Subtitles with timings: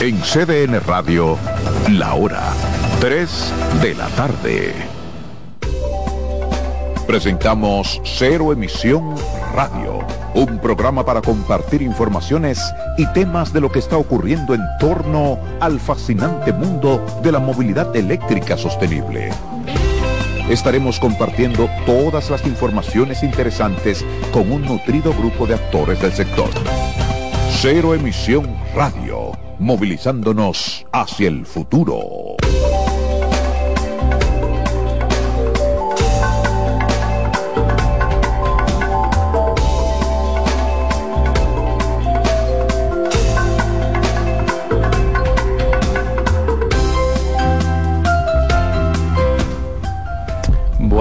[0.00, 1.38] En CDN Radio,
[1.92, 2.42] la hora
[2.98, 4.74] 3 de la tarde.
[7.06, 9.14] Presentamos Cero Emisión
[9.54, 10.00] Radio,
[10.34, 12.60] un programa para compartir informaciones
[12.96, 17.94] y temas de lo que está ocurriendo en torno al fascinante mundo de la movilidad
[17.94, 19.30] eléctrica sostenible.
[20.50, 24.02] Estaremos compartiendo todas las informaciones interesantes
[24.32, 26.48] con un nutrido grupo de actores del sector.
[27.60, 32.38] Cero Emisión Radio, movilizándonos hacia el futuro.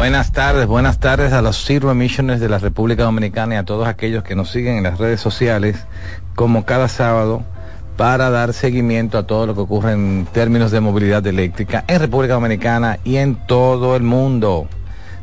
[0.07, 3.89] Buenas tardes, buenas tardes a los Zero Emissions de la República Dominicana y a todos
[3.89, 5.85] aquellos que nos siguen en las redes sociales,
[6.33, 7.43] como cada sábado,
[7.97, 12.35] para dar seguimiento a todo lo que ocurre en términos de movilidad eléctrica en República
[12.35, 14.69] Dominicana y en todo el mundo.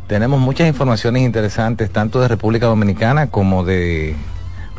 [0.07, 4.15] Tenemos muchas informaciones interesantes, tanto de República Dominicana como de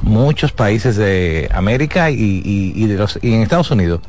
[0.03, 4.01] muchos países de América y, de los, y en Estados Unidos.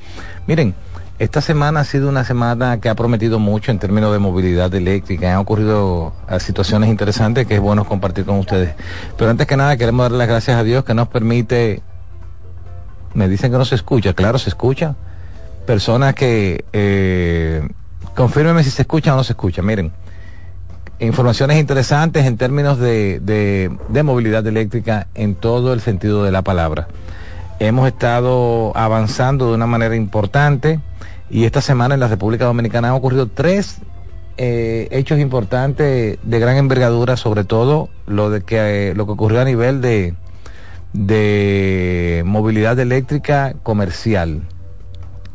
[0.47, 0.75] Miren,
[1.19, 5.33] esta semana ha sido una semana que ha prometido mucho en términos de movilidad eléctrica.
[5.33, 8.75] Han ocurrido ah, situaciones interesantes que es bueno compartir con ustedes.
[9.17, 11.83] Pero antes que nada queremos darle las gracias a Dios que nos permite...
[13.15, 14.13] Me dicen que no se escucha.
[14.13, 14.95] Claro, se escucha.
[15.65, 16.67] Personas que...
[16.75, 17.67] Eh,
[18.15, 19.63] confírmeme si se escucha o no se escucha.
[19.63, 19.93] Miren,
[20.99, 26.89] informaciones interesantes en términos de, de movilidad eléctrica en todo el sentido de la palabra.
[27.59, 30.79] Hemos estado avanzando de una manera importante
[31.31, 33.79] y esta semana en la República Dominicana han ocurrido tres
[34.37, 39.41] eh, hechos importantes de gran envergadura, sobre todo lo de que eh, lo que ocurrió
[39.41, 40.15] a nivel de,
[40.93, 44.43] de movilidad eléctrica comercial.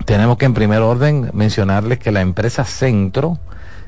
[0.06, 3.40] Tenemos que en primer orden mencionarles que la empresa Centro,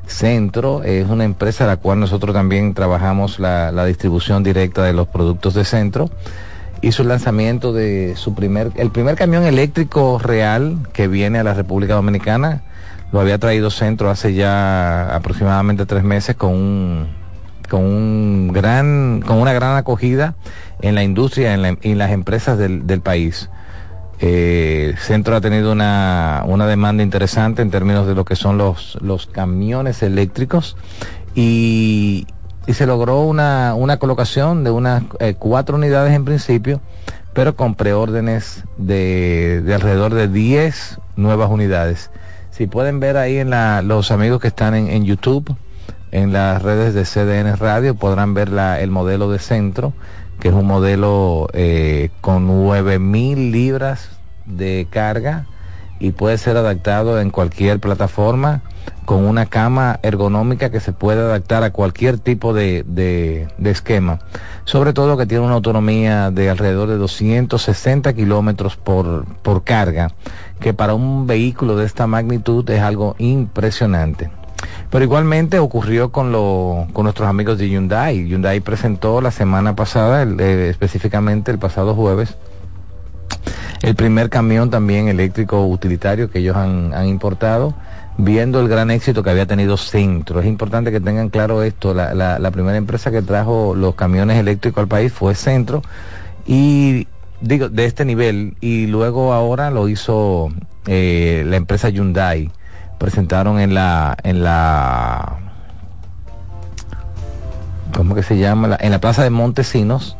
[0.08, 4.94] Centro es una empresa a la cual nosotros también trabajamos la, la distribución directa de
[4.94, 6.10] los productos de Centro
[6.84, 11.54] hizo el lanzamiento de su primer, el primer camión eléctrico real que viene a la
[11.54, 12.62] República Dominicana.
[13.14, 17.08] Lo había traído Centro hace ya aproximadamente tres meses con un,
[17.70, 20.36] con un gran, con una gran acogida
[20.82, 23.50] en la industria y en, las empresas del, del país.
[24.20, 28.98] Eh, Centro ha tenido una, una demanda interesante en términos de lo que son los,
[29.02, 30.76] los camiones eléctricos
[31.34, 32.28] y,
[32.66, 36.82] y se logró una, una colocación de unas eh, cuatro unidades en principio,
[37.34, 42.10] pero con preórdenes de, de alrededor de 10 nuevas unidades.
[42.52, 45.56] Si pueden ver ahí en la, los amigos que están en, en, YouTube,
[46.12, 49.94] en las redes de CDN Radio, podrán ver la, el modelo de centro,
[50.40, 54.10] que es un modelo eh, con 9000 libras
[54.46, 55.48] de carga
[56.00, 58.62] y puede ser adaptado en cualquier plataforma
[59.06, 64.20] con una cama ergonómica que se puede adaptar a cualquier tipo de, de, esquema.
[64.66, 70.12] Sobre todo que tiene una autonomía de alrededor de 260 kilómetros por, por carga,
[70.60, 74.32] que para un vehículo de esta magnitud es algo impresionante.
[74.90, 78.26] Pero igualmente ocurrió con, lo, con nuestros amigos de Hyundai.
[78.26, 82.38] Hyundai presentó la semana pasada, eh, específicamente el pasado jueves,
[83.82, 87.74] el primer camión también eléctrico utilitario que ellos han importado
[88.18, 90.40] viendo el gran éxito que había tenido Centro.
[90.40, 94.82] Es importante que tengan claro esto, la, la, primera empresa que trajo los camiones eléctricos
[94.82, 95.82] al país fue Centro
[96.46, 97.08] y
[97.42, 100.50] digo, de este nivel, y luego ahora lo hizo
[100.88, 102.52] eh, la empresa Hyundai.
[102.98, 105.38] Presentaron en la, en la,
[107.94, 108.78] ¿cómo que se llama?
[108.80, 110.16] en la plaza de Montesinos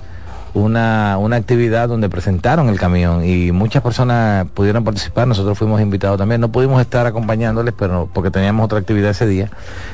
[0.54, 6.18] una, una actividad donde presentaron el camión y muchas personas pudieron participar, nosotros fuimos invitados
[6.18, 9.50] también, no pudimos estar acompañándoles pero porque teníamos otra actividad ese día,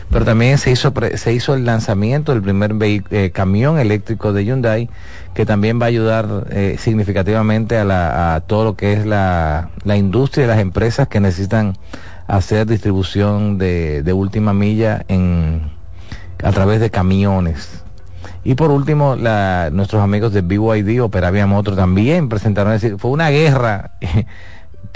[0.09, 4.89] pero también se hizo, se hizo el lanzamiento del primer eh, camión eléctrico de Hyundai
[5.33, 9.69] que también va a ayudar eh, significativamente a, la, a todo lo que es la,
[9.85, 11.77] la industria y las empresas que necesitan
[12.27, 15.71] hacer distribución de, de última milla en,
[16.43, 17.83] a través de camiones
[18.43, 23.91] y por último, nuestros amigos de BYD, Operavia Motor, también presentaron, decir, fue una guerra.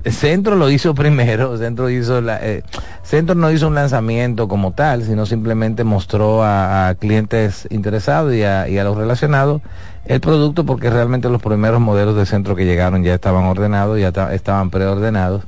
[0.06, 2.63] Centro lo hizo primero, eh,
[3.04, 8.68] Centro no hizo un lanzamiento como tal, sino simplemente mostró a, clientes interesados y a,
[8.68, 9.62] y a, los relacionados
[10.06, 14.10] el producto porque realmente los primeros modelos de Centro que llegaron ya estaban ordenados, ya
[14.34, 15.44] estaban preordenados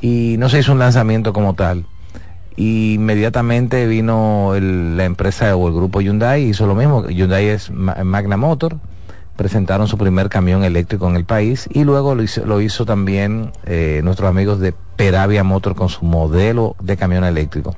[0.00, 1.84] y no se hizo un lanzamiento como tal
[2.56, 7.08] y inmediatamente vino la empresa o el grupo Hyundai hizo lo mismo.
[7.08, 8.76] Hyundai es Magna Motor,
[9.36, 13.52] presentaron su primer camión eléctrico en el país y luego lo hizo, lo hizo también
[13.64, 17.74] eh, nuestros amigos de Peravia Motor con su modelo de camión eléctrico.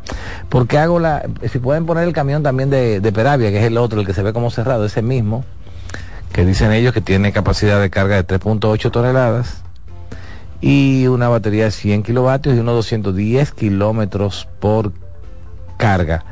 [0.48, 3.78] Porque hago la, si pueden poner el camión también de, de Peravia, que es el
[3.78, 5.44] otro, el que se ve como cerrado, ese mismo,
[6.32, 9.61] que dicen ellos que tiene capacidad de carga de 3.8 toneladas
[10.62, 14.92] y una batería de 100 kilovatios y unos 210 kilómetros por
[15.76, 16.24] carga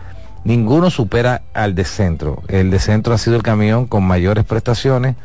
[0.45, 2.43] ninguno supera al de centro.
[2.49, 5.17] El de centro ha sido el camión con mayores prestaciones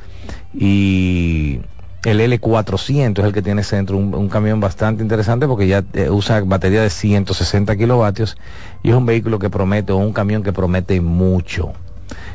[0.54, 1.60] y
[2.04, 6.42] el L400 es el que tiene centro, un, camión bastante interesante porque ya eh, usa
[6.42, 8.38] batería de 160 kilovatios
[8.84, 11.74] y es un vehículo que promete, o un camión que promete mucho.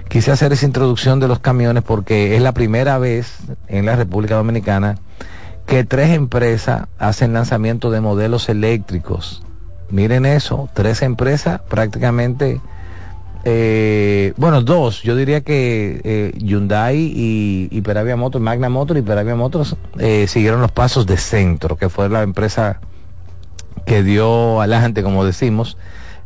[0.08, 3.36] Quise hacer esa introducción de los camiones porque es la primera vez
[3.68, 4.96] en la República Dominicana
[5.70, 9.42] que tres empresas hacen lanzamiento de modelos eléctricos
[9.90, 12.60] Miren eso, tres empresas prácticamente,
[13.44, 19.34] eh, bueno, dos, yo diría que eh, Hyundai y, Peravia Motors, Magna Motors y Peravia
[19.34, 22.80] Motors eh, siguieron los pasos de Centro, que fue la empresa
[23.84, 25.76] que dio adelante, como decimos,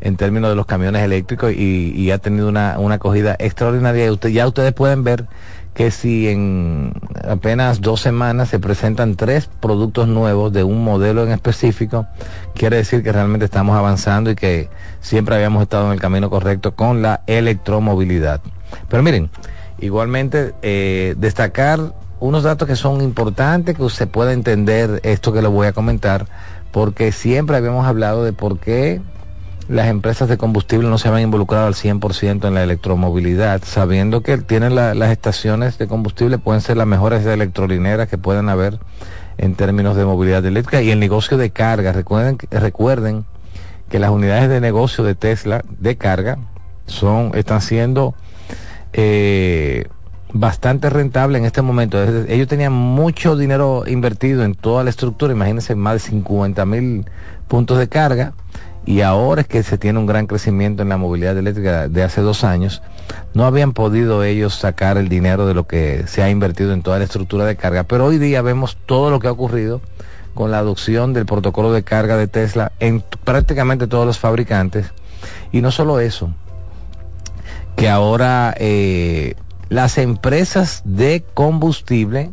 [0.02, 4.12] en términos de los camiones eléctricos y, ha tenido una, una acogida extraordinaria.
[4.12, 5.24] Y ya ustedes pueden ver
[5.74, 6.92] que si en
[7.28, 12.06] apenas dos semanas se presentan tres productos nuevos de un modelo en específico,
[12.54, 16.76] quiere decir que realmente estamos avanzando y que siempre habíamos estado en el camino correcto
[16.76, 18.40] con la electromovilidad.
[18.88, 19.30] Pero miren,
[19.80, 21.80] igualmente eh, destacar
[22.20, 26.26] unos datos que son importantes, que usted pueda entender esto que le voy a comentar,
[26.70, 29.02] porque siempre habíamos hablado de por qué
[29.68, 34.36] las empresas de combustible no se habían involucrado al 100% en la electromovilidad, sabiendo que
[34.38, 38.78] tienen las estaciones de combustible, pueden ser las mejores electrolineras que puedan haber
[39.38, 41.92] en términos de movilidad eléctrica y el negocio de carga.
[41.92, 43.24] Recuerden, recuerden
[43.88, 46.38] que las unidades de negocio de Tesla de carga
[46.86, 48.14] son, están siendo
[48.92, 49.86] eh,
[50.32, 52.02] bastante rentables en este momento.
[52.28, 57.06] Ellos tenían mucho dinero invertido en toda la estructura, imagínense más de 50 mil
[57.48, 58.34] puntos de carga
[58.86, 62.20] y ahora es que se tiene un gran crecimiento en la movilidad eléctrica de hace
[62.20, 62.82] dos años,
[63.32, 66.98] no habían podido ellos sacar el dinero de lo que se ha invertido en toda
[66.98, 69.80] la estructura de carga, pero hoy día vemos todo lo que ha ocurrido
[70.34, 74.92] con la adopción del protocolo de carga de Tesla en prácticamente todos los fabricantes.
[75.52, 76.30] Y no solo eso,
[77.76, 79.34] que ahora eh,
[79.68, 82.32] las empresas de combustible,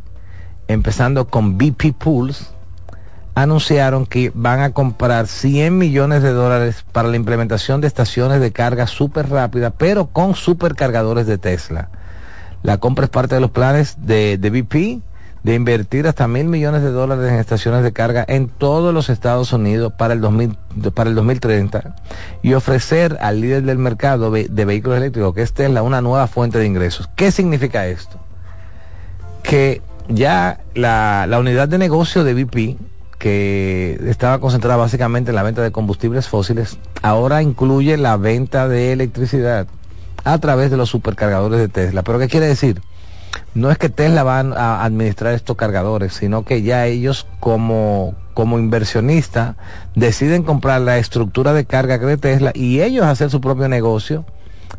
[0.68, 2.52] empezando con BP Pools,
[3.36, 8.52] anunciaron que van a comprar 100 millones de dólares para la implementación de estaciones de
[8.52, 11.90] carga súper rápida, pero con supercargadores de Tesla.
[12.64, 15.02] La compra es parte de los planes de, de BP
[15.44, 19.52] de invertir hasta mil millones de dólares en estaciones de carga en todos los Estados
[19.54, 20.56] Unidos para el, 2000,
[20.94, 21.96] para el 2030
[22.44, 26.60] y ofrecer al líder del mercado de vehículos eléctricos, que es Tesla, una nueva fuente
[26.60, 27.10] de ingresos.
[27.16, 28.20] ¿Qué significa esto?
[29.42, 32.91] Que ya la, la unidad de negocio de BP
[33.22, 38.94] que estaba concentrada básicamente en la venta de combustibles fósiles, ahora incluye la venta de
[38.94, 39.68] electricidad
[40.24, 42.02] a través de los supercargadores de Tesla.
[42.02, 42.82] ¿Pero qué quiere decir?
[43.54, 48.58] No es que Tesla van a administrar estos cargadores, sino que ya ellos como, como
[48.58, 49.56] inversionista
[49.94, 54.26] deciden comprar la estructura de carga de Tesla y ellos hacer su propio negocio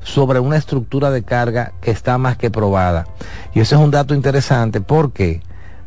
[0.02, 3.06] sobre una estructura de carga que está más que probada.
[3.54, 5.42] Y eso es un dato interesante porque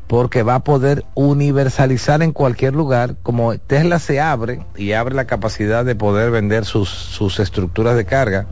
[0.08, 5.26] porque va a poder universalizar en cualquier lugar, como Tesla se abre y abre la
[5.26, 8.46] capacidad de poder vender sus, sus estructuras de carga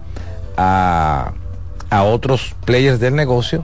[0.58, 1.34] a,
[1.90, 3.64] a otros players del negocio,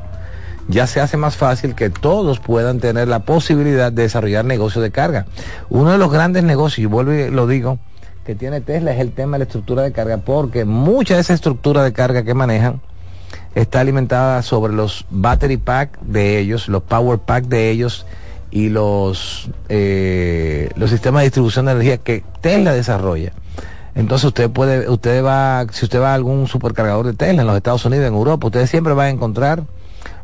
[0.68, 4.92] ya se hace más fácil que todos puedan tener la posibilidad de desarrollar negocios de
[4.92, 5.26] carga.
[5.70, 7.80] Uno de los grandes negocios, y vuelvo y lo digo,
[8.24, 11.34] que tiene Tesla es el tema de la estructura de carga, porque mucha de esa
[11.34, 12.82] estructura de carga que manejan
[13.56, 18.06] está alimentada sobre los battery pack de ellos, los power pack de ellos
[18.52, 23.34] y los, eh, los sistemas de distribución de energía que Tesla desarrolla.
[23.96, 27.58] Entonces usted puede, usted va, si usted va a algún supercargador de Tesla en los
[27.58, 29.64] Estados Unidos, en Europa, usted siempre va a encontrar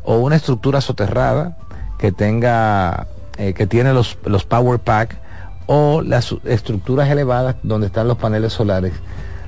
[0.04, 1.58] o una estructura soterrada
[1.98, 5.18] que tenga, eh, que tiene los, los power pack
[5.66, 8.92] o las estructuras elevadas donde están los paneles solares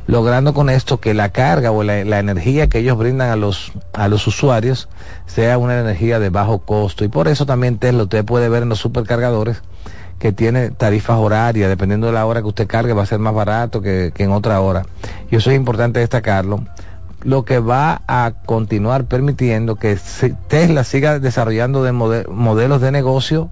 [0.08, 4.08] logrando con esto que la carga o la, energía que ellos brindan a los, a
[4.08, 4.88] los usuarios
[5.26, 7.04] sea una energía de bajo costo.
[7.04, 9.62] Y por eso también Tesla usted puede ver en los supercargadores
[10.18, 13.34] que tiene tarifas horarias, dependiendo de la hora que usted cargue va a ser más
[13.34, 14.86] barato que, en otra hora.
[15.30, 16.64] Y eso es importante destacarlo
[17.24, 19.98] lo que va a continuar permitiendo que
[20.46, 23.50] Tesla siga desarrollando de modelos de negocio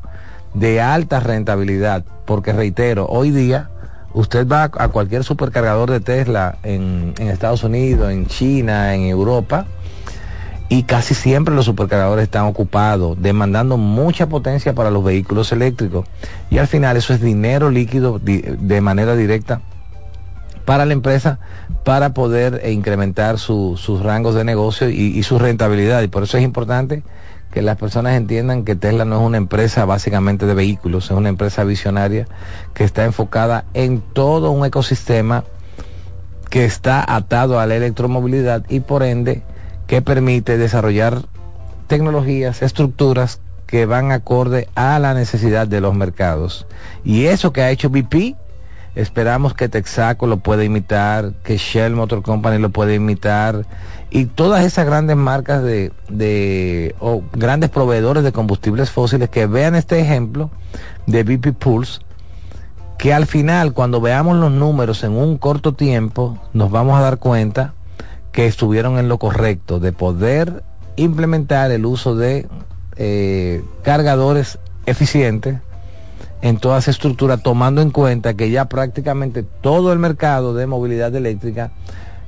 [0.55, 3.69] de alta rentabilidad, porque reitero, hoy día
[4.17, 9.67] usted va a cualquier supercargador de Tesla en, Estados Unidos, en China, en Europa,
[10.71, 16.07] y casi siempre los supercargadores están ocupados, demandando mucha potencia para los vehículos eléctricos.
[16.51, 19.61] Y al final eso es dinero líquido de manera directa
[20.65, 21.39] para la empresa
[21.85, 26.03] para poder incrementar sus rangos de negocio y, su rentabilidad.
[26.03, 27.03] Y por eso es importante
[27.57, 31.31] que las personas entiendan que Tesla no es una empresa básicamente de vehículos, es una
[31.31, 32.29] empresa visionaria
[32.75, 35.43] que está enfocada en todo un ecosistema
[36.51, 39.43] que está atado a la electromovilidad y por ende
[39.87, 41.23] que permite desarrollar
[41.87, 46.67] tecnologías, estructuras que van acorde a la necesidad de los mercados.
[47.07, 48.37] Y eso que ha hecho BP,
[48.97, 53.65] esperamos que Texaco lo pueda imitar, que Shell Motor Company lo pueda imitar.
[54.11, 59.75] Y todas esas grandes marcas de, de o grandes proveedores de combustibles fósiles que vean
[59.75, 60.51] este ejemplo
[61.07, 62.01] de BP Pulse
[62.99, 67.19] que al final cuando veamos los números en un corto tiempo nos vamos a dar
[67.19, 67.75] cuenta
[68.33, 70.63] que estuvieron en lo correcto de poder
[70.97, 72.47] implementar el uso de
[72.97, 75.59] eh, cargadores eficientes
[76.49, 81.15] en toda esa estructura, tomando en cuenta que ya prácticamente todo el mercado de movilidad
[81.15, 81.73] eléctrica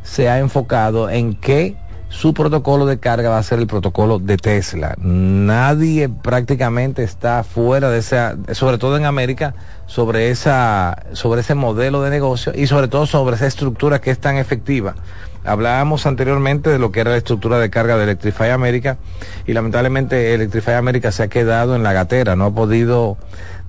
[0.02, 1.76] se ha enfocado en que
[2.08, 4.94] su protocolo de carga va a ser el protocolo de Tesla.
[4.98, 9.54] Nadie prácticamente está fuera de esa, sobre todo en América,
[9.87, 14.18] sobre esa, sobre ese modelo de negocio y sobre todo sobre esa estructura que es
[14.18, 14.94] tan efectiva.
[15.48, 18.98] Hablábamos anteriormente de lo que era la estructura de carga de Electrify America
[19.46, 23.16] y lamentablemente Electrify America se ha quedado en la gatera, no ha podido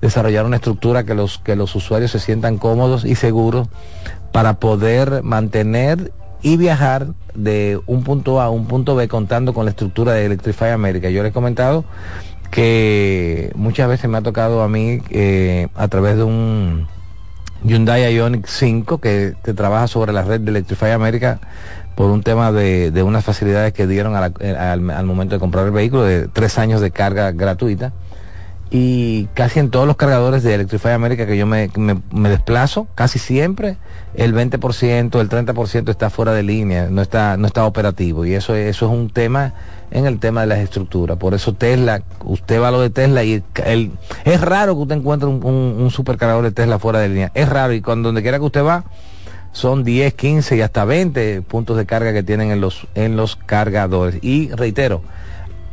[0.00, 3.68] desarrollar una estructura que los, que los usuarios se sientan cómodos y seguros
[4.32, 9.64] para poder mantener y viajar de un punto A a un punto B contando con
[9.64, 11.10] la estructura de Electrify America.
[11.10, 11.84] Yo les he comentado
[12.50, 16.88] que muchas veces me ha tocado a mí eh, a través de un
[17.64, 21.40] Hyundai Ioniq 5 que, trabaja sobre la red de Electrify America
[21.94, 26.04] por un tema de, unas facilidades que dieron eh, al, momento de comprar el vehículo
[26.04, 27.92] de tres años de carga gratuita.
[28.72, 31.68] Y casi en todos los cargadores de Electrify America que yo me,
[32.28, 33.76] desplazo, casi siempre
[34.14, 38.24] el 20%, el 30% está fuera de línea, no está, no está operativo.
[38.24, 39.54] Y eso, eso es un tema
[39.90, 41.16] en el tema de las estructuras.
[41.16, 43.42] Por eso Tesla, usted va a lo de Tesla y
[44.24, 47.32] es raro que usted encuentre un, supercargador de Tesla fuera de línea.
[47.34, 48.84] Es raro y cuando donde quiera que usted va
[49.52, 53.34] son 10, 15 y hasta 20 puntos de carga que tienen en los, en los
[53.34, 54.18] cargadores.
[54.22, 55.02] Y reitero,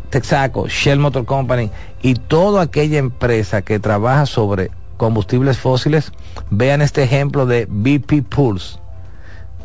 [0.10, 1.70] Texaco, Shell Motor Company
[2.02, 6.12] y toda aquella empresa que trabaja sobre combustibles fósiles,
[6.50, 8.80] vean este ejemplo de BP Pulse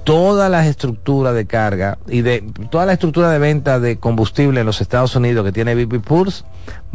[0.04, 4.66] toda la estructura de carga y de toda la estructura de venta de combustible en
[4.66, 6.44] los Estados Unidos que tiene BP Pulse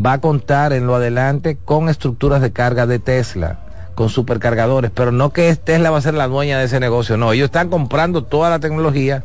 [0.04, 3.60] va a contar en lo adelante con estructuras de carga de Tesla,
[3.96, 7.32] con supercargadores, pero no que Tesla va a ser la dueña de ese negocio, no,
[7.32, 9.24] ellos están comprando toda la tecnología,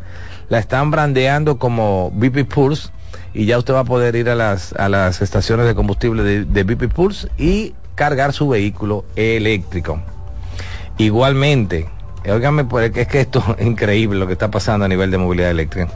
[0.48, 2.90] la están brandeando como BP Pulse
[3.34, 6.44] y ya usted va a poder ir a las, a las estaciones de combustible de,
[6.44, 10.00] de BP Pulse y cargar su vehículo eléctrico.
[10.98, 11.88] Igualmente,
[12.24, 15.50] Óigame, pues es que esto es increíble lo que está pasando a nivel de movilidad
[15.50, 15.92] eléctrica.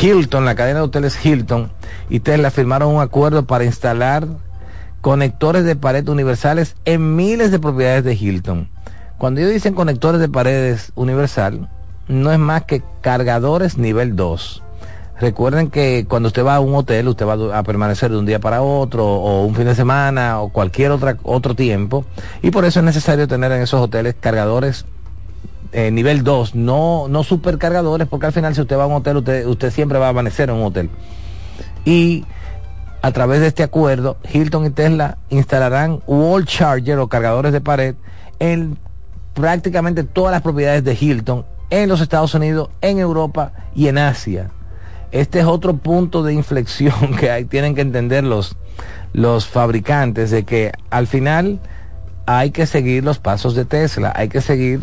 [0.00, 1.70] Hilton, la cadena de hoteles Hilton
[2.08, 4.26] y Tesla firmaron un acuerdo para instalar
[5.00, 8.68] conectores de pared universales en miles de propiedades de Hilton.
[9.18, 11.68] Cuando ellos dicen conectores de paredes universal,
[12.08, 14.62] no es más que cargadores nivel 2.
[15.20, 18.40] Recuerden que cuando usted va a un hotel, usted va a permanecer de un día
[18.40, 22.04] para otro, o un fin de semana, o cualquier otro tiempo,
[22.42, 24.86] y por eso es necesario tener en esos hoteles cargadores
[25.74, 29.16] eh, nivel 2, no, no supercargadores, porque al final si usted va a un hotel,
[29.16, 30.88] usted, usted siempre va a amanecer en un hotel.
[31.84, 32.24] Y
[33.02, 37.96] a través de este acuerdo, Hilton y Tesla instalarán wall charger o cargadores de pared
[38.38, 38.78] en
[39.34, 44.50] prácticamente todas las propiedades de Hilton en los Estados Unidos, en Europa y en Asia.
[45.10, 48.56] Este es otro punto de inflexión que tienen que entender los,
[49.12, 51.58] los fabricantes de que al final
[52.26, 54.80] hay que seguir los pasos de Tesla, hay que seguir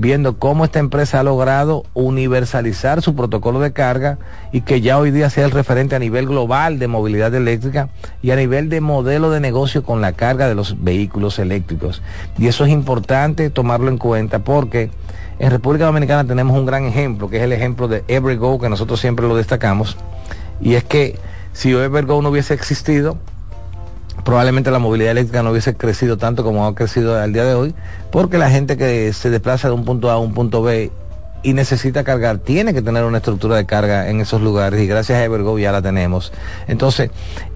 [0.00, 4.16] viendo cómo esta empresa ha logrado universalizar su protocolo de carga
[4.50, 7.90] y que ya hoy día sea el referente a nivel global de movilidad eléctrica
[8.22, 12.00] y a nivel de modelo de negocio con la carga de los vehículos eléctricos.
[12.38, 14.90] Y eso es importante tomarlo en cuenta porque
[15.38, 19.00] en República Dominicana tenemos un gran ejemplo, que es el ejemplo de Evergo, que nosotros
[19.00, 19.98] siempre lo destacamos,
[20.62, 21.18] y es que
[21.52, 23.18] si Evergo no hubiese existido,
[24.24, 27.74] probablemente la movilidad eléctrica no hubiese crecido tanto como ha crecido al día de hoy,
[28.10, 30.90] porque la gente que se desplaza de un punto A a un punto B
[31.42, 35.18] y necesita cargar, tiene que tener una estructura de carga en esos lugares y gracias
[35.18, 36.32] a Evergo ya la tenemos.
[36.68, 37.10] Entonces,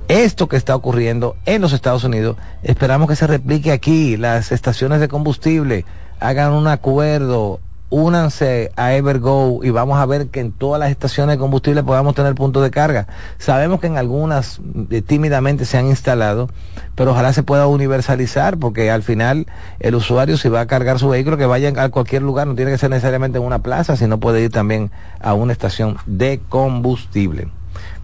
[0.09, 5.01] esto que está ocurriendo en los Estados Unidos, esperamos que se replique aquí, las estaciones
[5.01, 5.85] de combustible
[6.21, 11.37] hagan un acuerdo únanse a Evergo y vamos a ver que en todas las estaciones
[11.37, 13.07] de combustible podamos tener puntos de carga.
[13.39, 14.61] Sabemos que en algunas
[14.91, 16.49] eh, tímidamente se han instalado,
[16.95, 19.47] pero ojalá se pueda universalizar porque al final
[19.81, 22.71] el usuario si va a cargar su vehículo que vaya a cualquier lugar, no tiene
[22.71, 27.49] que ser necesariamente en una plaza, sino puede ir también a una estación de combustible.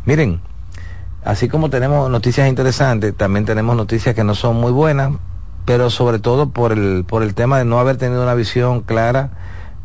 [0.05, 0.41] Miren,
[1.25, 5.13] así como tenemos noticias interesantes, también tenemos noticias que no son muy buenas,
[5.65, 9.31] pero sobre todo por el, por el tema de no haber tenido una visión clara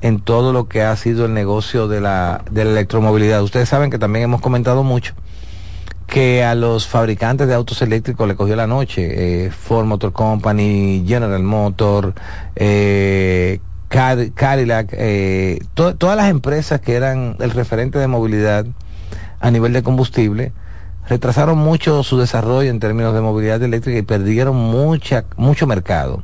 [0.06, 3.42] en todo lo que ha sido el negocio de la, de la electromovilidad.
[3.42, 5.16] Ustedes saben que también hemos comentado mucho
[6.06, 9.46] que a los fabricantes de autos eléctricos le cogió la noche.
[9.46, 12.14] Eh, Ford Motor Company, General Motor,
[12.56, 13.60] eh,
[13.90, 18.68] Cadillac, eh, todas las empresas que eran el referente de movilidad
[19.40, 20.52] a nivel de combustible,
[21.10, 26.22] retrasaron mucho su desarrollo en términos de movilidad eléctrica y perdieron mucha, mucho mercado.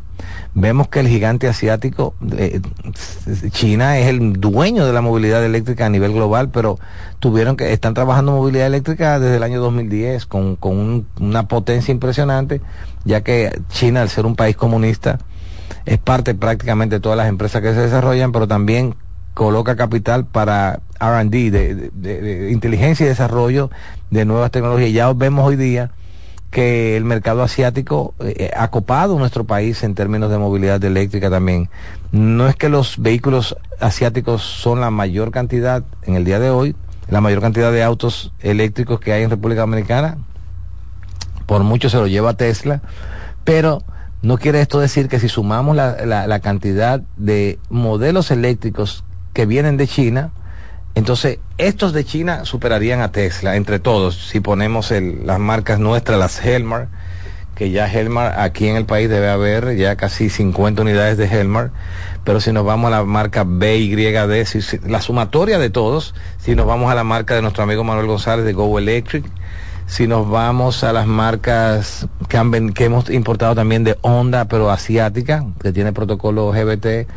[0.54, 2.62] Vemos que el gigante asiático, eh,
[3.52, 6.78] China es el dueño de la movilidad eléctrica a nivel global, pero
[7.20, 12.62] tuvieron que, están trabajando movilidad eléctrica desde el año 2010 con, con una potencia impresionante,
[13.06, 15.20] ya que China, al ser un país comunista,
[15.86, 18.96] es parte prácticamente de todas las empresas que se desarrollan, pero también
[19.34, 23.70] coloca capital para RD, de, inteligencia y desarrollo
[24.10, 24.92] de nuevas tecnologías.
[24.92, 25.92] Ya vemos hoy día
[26.52, 31.70] que el mercado asiático eh, ha copado nuestro país en términos de movilidad eléctrica también.
[32.12, 36.76] No es que los vehículos asiáticos son la mayor cantidad en el día de hoy,
[37.10, 40.18] la mayor cantidad de autos eléctricos que hay en República Dominicana,
[41.46, 42.82] por mucho se lo lleva Tesla,
[43.46, 43.82] pero
[44.22, 49.78] no quiere esto decir que si sumamos la, la cantidad de modelos eléctricos que vienen
[49.78, 50.32] de China,
[50.96, 54.28] entonces estos de China superarían a Tesla entre todos.
[54.30, 56.90] Si ponemos las marcas nuestras, las Helmar,
[57.56, 61.72] que ya Helmar aquí en el país debe haber ya casi 50 unidades de Helmar,
[62.24, 66.66] pero si nos vamos a la marca BYD, si, la sumatoria de todos, si nos
[66.66, 69.26] vamos a la marca de nuestro amigo Manuel González de Go Electric,
[69.86, 75.46] si nos vamos a las marcas que, que hemos importado también de Honda, pero asiática,
[75.62, 77.08] que tiene protocolo GBT,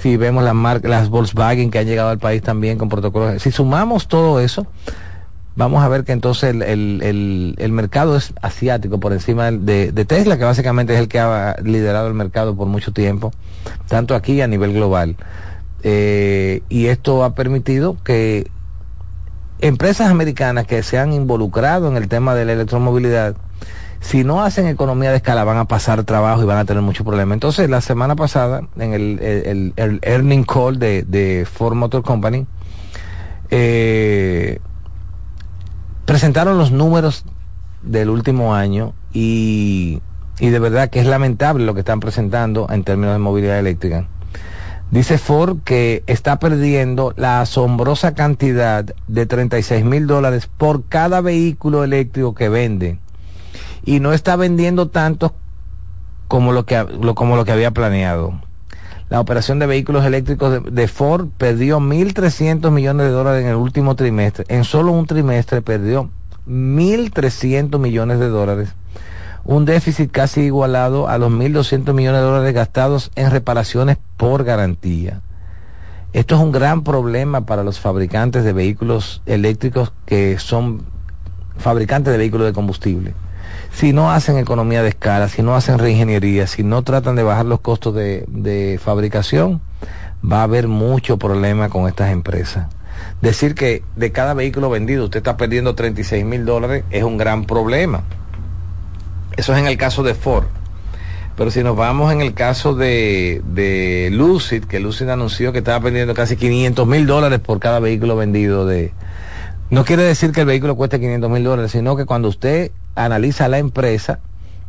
[0.00, 3.50] si vemos las marcas, las Volkswagen que han llegado al país también con protocolos, si
[3.50, 4.66] sumamos todo eso,
[5.56, 10.94] vamos a ver que entonces el, mercado es asiático por encima de, Tesla, que básicamente
[10.94, 13.32] es el que ha liderado el mercado por mucho tiempo,
[13.88, 15.16] tanto aquí a nivel global.
[15.82, 18.50] Eh, y esto ha permitido que
[19.60, 23.36] empresas americanas que se han involucrado en el tema de la electromovilidad,
[24.04, 27.06] si no hacen economía de escala van a pasar trabajo y van a tener muchos
[27.06, 27.36] problemas.
[27.36, 32.46] Entonces, la semana pasada, en el, el, earning call de, de, Ford Motor Company,
[33.48, 34.60] eh,
[36.04, 37.24] presentaron los números
[37.82, 40.02] del último año y,
[40.38, 44.06] y de verdad que es lamentable lo que están presentando en términos de movilidad eléctrica.
[44.90, 51.84] Dice Ford que está perdiendo la asombrosa cantidad de 36 mil dólares por cada vehículo
[51.84, 52.98] eléctrico que vende.
[53.84, 55.34] Y no está vendiendo tanto
[56.28, 58.40] como lo que, como lo que había planeado.
[59.10, 63.56] La operación de vehículos eléctricos de, de Ford perdió 1.300 millones de dólares en el
[63.56, 64.44] último trimestre.
[64.48, 66.08] En solo un trimestre perdió
[66.46, 68.74] 1.300 millones de dólares
[69.44, 75.20] un déficit casi igualado a los 1.200 millones de dólares gastados en reparaciones por garantía.
[76.12, 80.84] Esto es un gran problema para los fabricantes de vehículos eléctricos que son
[81.58, 83.14] fabricantes de vehículos de combustible.
[83.72, 87.46] Si no hacen economía de escala, si no hacen reingeniería, si no tratan de bajar
[87.46, 89.60] los costos de, de fabricación,
[90.24, 92.68] va a haber mucho problema con estas empresas.
[93.20, 97.44] Decir que de cada vehículo vendido usted está perdiendo 36 mil dólares es un gran
[97.44, 98.04] problema
[99.36, 100.46] eso es en el caso de Ford.
[101.36, 105.80] Pero si nos vamos en el caso de, de Lucid, que Lucid anunció que estaba
[105.80, 108.92] vendiendo casi 500 mil dólares por cada vehículo vendido de...
[109.70, 113.48] No quiere decir que el vehículo cueste 500 mil dólares, sino que cuando usted analiza
[113.48, 114.20] la empresa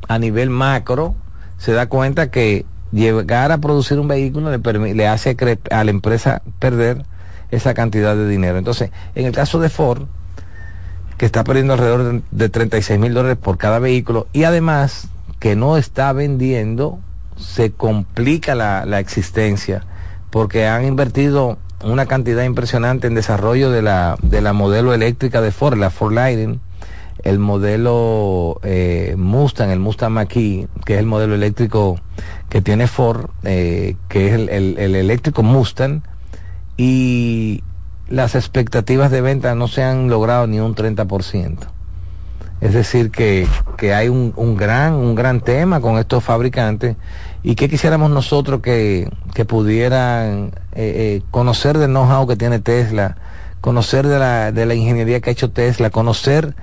[0.07, 1.15] a nivel macro,
[1.57, 5.35] se da cuenta que llegar a producir un vehículo le, le hace
[5.71, 7.05] a la empresa perder
[7.51, 8.57] esa cantidad de dinero.
[8.57, 10.03] Entonces, en el caso de Ford,
[11.17, 15.07] que está perdiendo alrededor de 36 mil dólares por cada vehículo y además
[15.39, 16.99] que no está vendiendo,
[17.37, 19.83] se complica la, la existencia
[20.29, 25.51] porque han invertido una cantidad impresionante en desarrollo de la, de la modelo eléctrica de
[25.51, 26.59] Ford, la Ford Lightning,
[27.23, 31.99] el modelo eh, Mustang, el Mustang Mach-E, que es el modelo eléctrico
[32.49, 36.03] que tiene Ford, eh, que es el, el, el eléctrico Mustang,
[36.77, 37.63] y
[38.07, 41.75] las expectativas de venta no se han logrado ni un 30%.
[42.61, 43.47] Es decir, que,
[43.93, 46.95] hay un, gran, un gran tema con estos fabricantes
[47.43, 49.09] y que quisiéramos nosotros que,
[49.47, 53.17] pudieran eh, eh, conocer del know-how que tiene Tesla,
[53.59, 56.55] conocer de la, de la ingeniería que ha hecho Tesla, conocer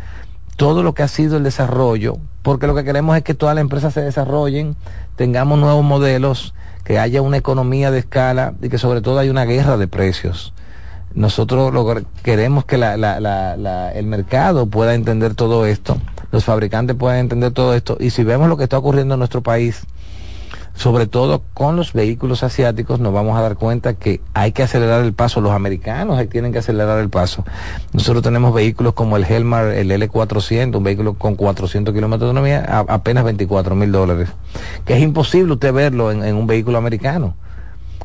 [0.57, 3.63] todo lo que ha sido el desarrollo, porque lo que queremos es que todas las
[3.63, 4.77] empresas se desarrollen,
[5.17, 9.45] tengamos nuevos modelos, que haya una economía de escala y que sobre todo haya una
[9.45, 10.53] guerra de precios.
[11.15, 15.99] Nosotros lo, queremos que el mercado pueda entender todo esto,
[16.31, 19.43] los fabricantes puedan entender todo esto, y si vemos lo que está ocurriendo en nuestro
[19.43, 19.83] país,
[20.75, 25.05] sobre todo con los vehículos asiáticos, nos vamos a dar cuenta que hay que acelerar
[25.05, 25.41] el paso.
[25.41, 27.45] Los americanos tienen que acelerar el paso.
[27.93, 32.65] Nosotros tenemos vehículos como el Helmar, el L400, un vehículo con 400 kilómetros de autonomía,
[32.67, 34.29] a, apenas 24 mil dólares.
[34.85, 37.35] Que es imposible usted verlo en un vehículo americano.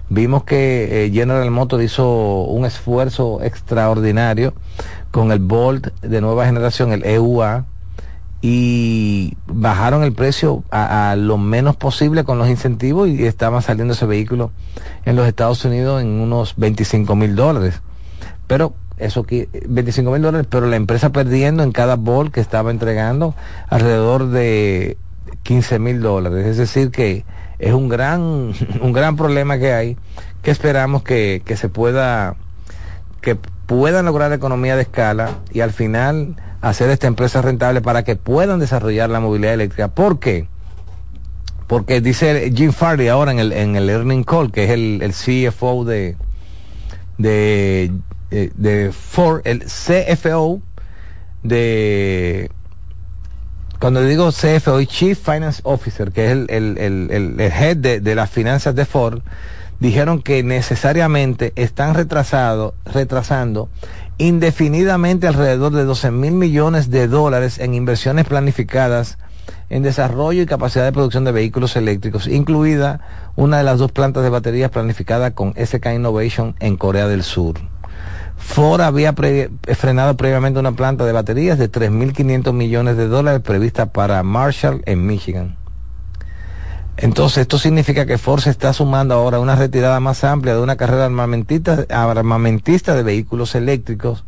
[0.09, 4.53] Vimos que eh, General Motors hizo un esfuerzo extraordinario
[5.11, 7.65] con el Bolt de nueva generación, el EUA,
[8.49, 14.05] y bajaron el precio a, lo menos posible con los incentivos y estaba saliendo ese
[14.05, 14.51] vehículo
[15.03, 17.81] en los Estados Unidos en unos 25 mil dólares.
[18.47, 22.71] Pero eso que 25 mil dólares, pero la empresa perdiendo en cada Bolt que estaba
[22.71, 23.35] entregando
[23.67, 24.95] alrededor de
[25.43, 26.45] 15 mil dólares.
[26.45, 27.25] Es decir que
[27.59, 29.97] es un gran, un gran problema que hay,
[30.41, 32.37] que esperamos que, se pueda,
[33.19, 38.15] que puedan lograr economía de escala y al final hacer esta empresa rentable para que
[38.15, 39.89] puedan desarrollar la movilidad eléctrica.
[39.89, 40.47] ¿Por qué?
[41.67, 45.11] Porque dice Jim Farley ahora en el, en el Earning Call, que es el, el
[45.11, 46.15] CFO de,
[47.17, 47.91] de,
[48.31, 50.61] eh, de Ford, el CFO
[51.43, 52.49] de
[53.79, 58.85] cuando digo CFO, Chief Finance Officer, que es el, el, head de, las finanzas de
[58.85, 59.21] Ford,
[59.79, 63.69] dijeron que necesariamente están retrasado, retrasando
[64.17, 69.17] indefinidamente alrededor de 12 mil millones de dólares en inversiones planificadas
[69.69, 72.99] en desarrollo y capacidad de producción de vehículos eléctricos, incluida
[73.35, 77.55] una de las dos plantas de baterías planificadas con SK Innovation en Corea del Sur.
[78.37, 84.21] Ford había frenado previamente una planta de baterías de 3.500 millones de dólares prevista para
[84.23, 85.57] Marshall en Michigan.
[86.97, 90.61] Entonces, esto significa que Ford se está sumando ahora a una retirada más amplia de
[90.61, 91.75] una carrera armamentista,
[92.95, 94.23] de vehículos eléctricos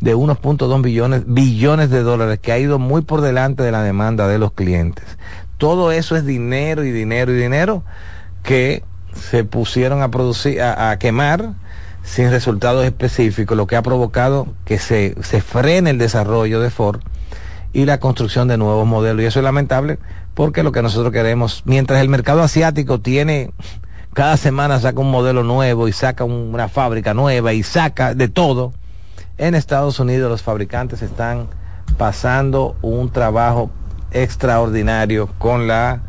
[0.00, 4.28] de 1.2 billones, billones de dólares, que ha ido muy por delante de la demanda
[4.28, 5.04] de los clientes.
[5.56, 7.84] Todo eso es dinero y dinero y dinero
[8.42, 8.82] que
[9.14, 11.54] se pusieron a producir, a quemar
[12.02, 17.00] sin resultados específicos, lo que ha provocado que se, se frene el desarrollo de Ford
[17.72, 19.22] y la construcción de nuevos modelos.
[19.22, 19.98] Y eso es lamentable
[20.34, 23.52] porque lo que nosotros queremos, mientras el mercado asiático tiene,
[24.14, 28.72] cada semana saca un modelo nuevo y saca una fábrica nueva y saca de todo,
[29.38, 31.48] en Estados Unidos los fabricantes están
[31.96, 33.70] pasando un trabajo
[34.12, 36.02] extraordinario con la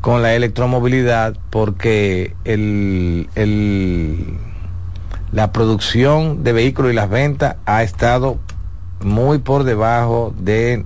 [0.00, 4.38] con la electromovilidad porque el, el
[5.32, 8.38] la producción de vehículos y las ventas ha estado
[9.02, 10.84] muy por debajo de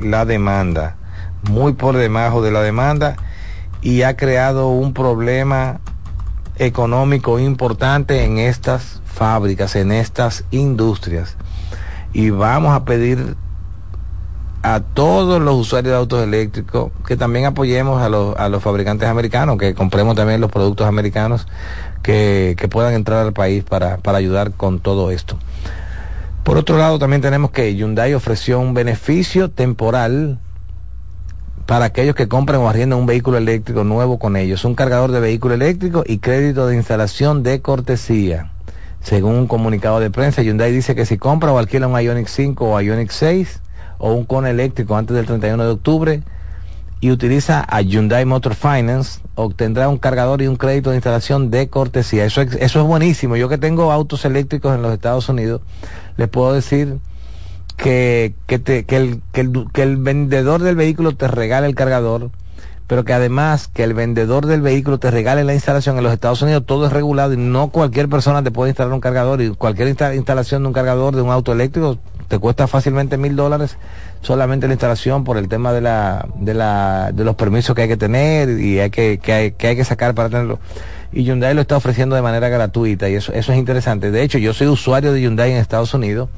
[0.00, 0.96] la demanda,
[1.42, 3.16] muy por debajo de la demanda
[3.82, 5.80] y ha creado un problema
[6.56, 11.36] económico importante en estas fábricas, en estas industrias.
[12.12, 13.36] Y vamos a pedir
[14.62, 19.08] a todos los usuarios de autos eléctricos que también apoyemos a los, a los fabricantes
[19.08, 21.46] americanos, que compremos también los productos americanos
[22.02, 25.38] que, puedan entrar al país para, para ayudar con todo esto.
[26.42, 30.38] Por otro lado, también tenemos que Hyundai ofreció un beneficio temporal
[31.68, 35.20] para aquellos que compren o arrienden un vehículo eléctrico nuevo con ellos, un cargador de
[35.20, 38.52] vehículo eléctrico y crédito de instalación de cortesía.
[39.02, 42.70] Según un comunicado de prensa, Hyundai dice que si compra o alquila un Ioniq 5
[42.70, 43.60] o Ioniq 6
[43.98, 46.22] o un Kona eléctrico antes del 31 de octubre,
[47.02, 51.68] y utiliza a Hyundai Motor Finance, obtendrá un cargador y un crédito de instalación de
[51.68, 52.24] cortesía.
[52.24, 53.36] Eso es, eso es buenísimo.
[53.36, 55.60] Yo que tengo autos eléctricos en los Estados Unidos,
[56.16, 56.96] les puedo decir
[57.78, 61.74] que, que, te, que, el, que, el, que el vendedor del vehículo te regale el
[61.74, 62.30] cargador,
[62.86, 66.42] pero que además que el vendedor del vehículo te regale la instalación en los Estados
[66.42, 69.88] Unidos, todo es regulado y no cualquier persona te puede instalar un cargador y cualquier
[69.88, 73.78] instalación de un cargador de un auto eléctrico te cuesta fácilmente mil dólares
[74.20, 77.88] solamente la instalación por el tema de la, de la, de los permisos que hay
[77.88, 80.58] que tener y hay que, que hay, que hay que sacar para tenerlo.
[81.12, 84.10] Y Hyundai lo está ofreciendo de manera gratuita y eso, eso es interesante.
[84.10, 86.28] De hecho, yo soy usuario de Hyundai en Estados Unidos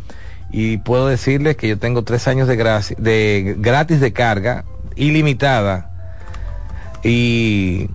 [0.52, 4.64] y puedo decirles que yo tengo tres años de, de gratis de carga
[4.96, 5.90] ilimitada
[7.02, 7.88] y,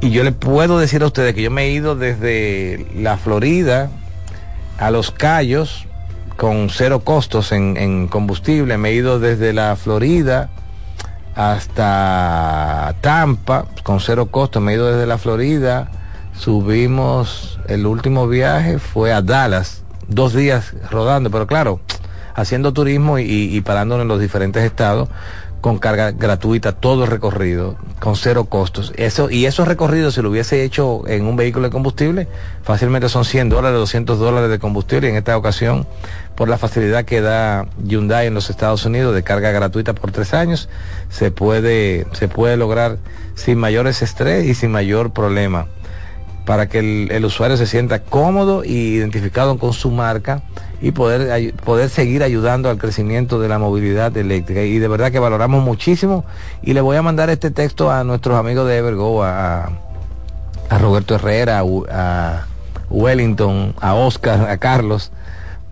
[0.00, 3.90] y yo le puedo decir a ustedes que yo me he ido desde la Florida
[4.78, 5.86] a Los Cayos
[6.36, 8.76] con cero costos en, en combustible.
[8.76, 10.50] Me he ido desde la Florida
[11.34, 14.60] hasta Tampa con cero costo.
[14.60, 15.90] Me he ido desde la Florida.
[16.34, 21.80] Subimos, el último viaje fue a Dallas, dos días rodando, pero claro,
[22.34, 25.08] haciendo turismo y, y parándonos en los diferentes estados
[25.66, 28.92] con carga gratuita todo el recorrido, con cero costos.
[28.94, 32.28] Eso, y esos recorridos, si lo hubiese hecho en un vehículo de combustible,
[32.62, 35.08] fácilmente son 100 dólares, 200 dólares de combustible.
[35.08, 35.84] Y en esta ocasión,
[36.36, 40.34] por la facilidad que da Hyundai en los Estados Unidos de carga gratuita por tres
[40.34, 40.68] años,
[41.10, 42.98] se puede, se puede lograr
[43.34, 45.66] sin mayores estrés y sin mayor problema
[46.46, 50.42] para que el, el usuario se sienta cómodo y identificado con su marca
[50.80, 54.62] y poder, poder seguir ayudando al crecimiento de la movilidad eléctrica.
[54.62, 56.24] Y de verdad que valoramos muchísimo.
[56.62, 59.70] Y le voy a mandar este texto a nuestros amigos de Evergo, a,
[60.70, 62.46] a Roberto Herrera, a,
[62.88, 65.10] Wellington, a Oscar, a Carlos,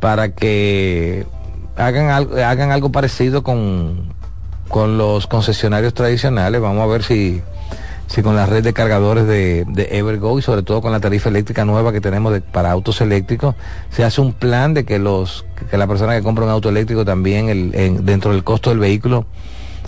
[0.01, 1.25] para que
[1.77, 4.13] hagan algo, hagan algo parecido con,
[4.69, 6.61] con los concesionarios tradicionales.
[6.61, 7.41] Vamos a ver si
[8.07, 11.29] si con la red de cargadores de, de, Evergo y sobre todo con la tarifa
[11.29, 13.55] eléctrica nueva que tenemos para autos eléctricos,
[13.91, 17.05] se hace un plan de que los que la persona que compra un auto eléctrico
[17.05, 19.27] también el, en, dentro del costo del vehículo,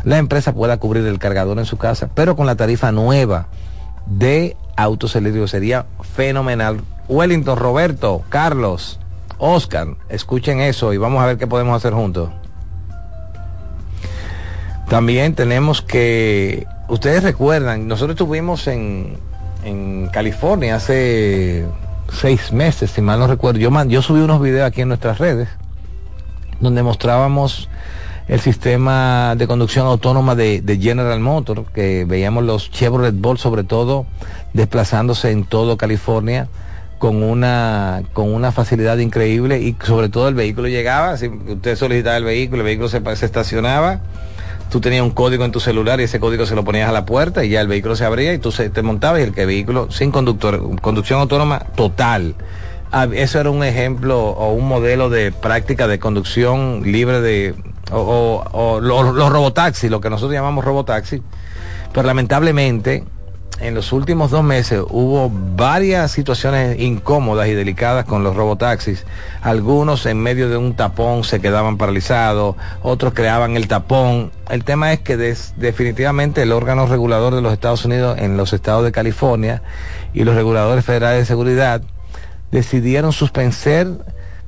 [0.05, 3.49] la empresa pueda cubrir el cargador en su casa, pero con la tarifa nueva
[4.07, 6.81] de autos eléctricos sería fenomenal.
[7.09, 8.99] Wellington, Roberto, Carlos,
[9.39, 12.31] Oscar, escuchen eso y vamos a ver qué podemos hacer juntos.
[14.89, 19.17] También tenemos que ustedes recuerdan, nosotros estuvimos en,
[19.65, 21.67] en California hace
[22.13, 23.59] seis meses, si mal no recuerdo.
[23.59, 25.49] Yo, yo subí unos videos aquí en nuestras redes
[26.61, 27.69] donde mostrábamos
[28.29, 33.63] el sistema de conducción autónoma de, de, General Motors, que veíamos los Chevrolet Bolt sobre
[33.63, 34.07] todo
[34.53, 36.49] desplazándose en todo California
[36.99, 42.17] con una con una facilidad increíble y sobre todo el vehículo llegaba, si usted solicitaba
[42.17, 44.01] el vehículo, el vehículo se, se estacionaba
[44.71, 47.05] tú tenías un código en tu celular y ese código se lo ponías a la
[47.05, 49.47] puerta y ya el vehículo se abría y tú se, te montabas y el que
[49.47, 52.35] vehículo sin conductor, conducción autónoma total.
[52.93, 57.55] Ah, eso era un ejemplo o un modelo de práctica de conducción libre de
[57.91, 61.23] o, o, o los, los robotaxis, lo que nosotros llamamos robotaxi.
[61.93, 63.05] Pero lamentablemente
[63.61, 69.05] en los últimos dos meses hubo varias situaciones incómodas y delicadas con los robotaxis.
[69.41, 74.31] Algunos en medio de un tapón se quedaban paralizados, otros creaban el tapón.
[74.51, 78.85] El tema es que definitivamente el órgano regulador de los Estados Unidos en los estados
[78.85, 79.63] de California
[80.13, 81.83] y los reguladores federales de seguridad
[82.51, 83.89] decidieron suspender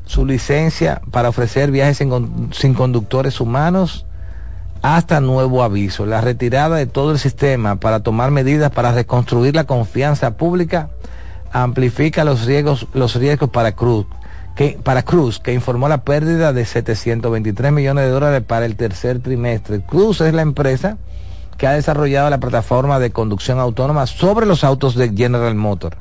[0.05, 4.07] su licencia para ofrecer viajes sin conductores humanos
[4.83, 6.07] hasta nuevo aviso.
[6.07, 10.91] La retirada de todo el sistema para tomar medidas para reconstruir la confianza pública
[11.53, 14.07] amplifica los riesgos, los riesgos para Cruz,
[14.55, 19.21] que, para Cruz, que informó la pérdida de 723 millones de dólares para el tercer
[19.21, 19.81] trimestre.
[19.81, 20.99] Cruz es la empresa
[21.57, 25.97] que ha desarrollado la plataforma de conducción autónoma sobre los autos de General Motors.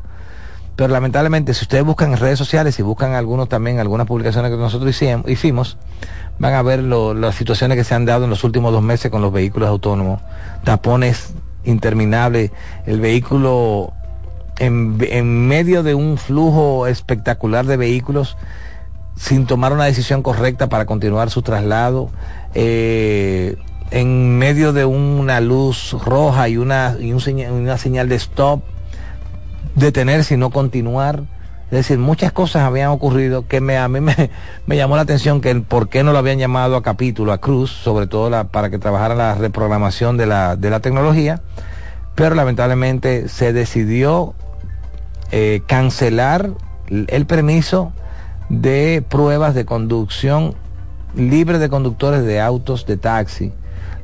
[0.76, 4.58] Pero lamentablemente, si ustedes buscan en redes sociales y buscan algunos también, algunas publicaciones que
[4.58, 5.78] nosotros hicimos,
[6.40, 9.22] van a ver las situaciones que se han dado en los últimos dos meses con
[9.22, 10.22] los vehículos autónomos.
[10.64, 12.52] Tapones interminables,
[12.86, 13.94] el vehículo
[14.60, 18.38] en, medio de un flujo espectacular de vehículos
[19.16, 22.12] sin tomar una decisión correcta para continuar su traslado,
[22.54, 23.58] eh,
[23.90, 28.62] en medio de una luz roja y una, señal, una señal de stop,
[29.76, 31.24] detenerse y no continuar
[31.68, 34.30] es decir, muchas cosas habían ocurrido que me, a mí me,
[34.66, 37.40] me llamó la atención que el por qué no lo habían llamado a capítulo, a
[37.40, 41.42] Cruz, sobre todo para que trabajara la reprogramación de la, de la tecnología,
[42.16, 44.34] pero lamentablemente se decidió
[45.32, 46.52] eh, cancelar
[46.90, 47.92] el permiso
[48.48, 50.56] de pruebas de conducción
[51.16, 53.52] libre de conductores de autos de taxi,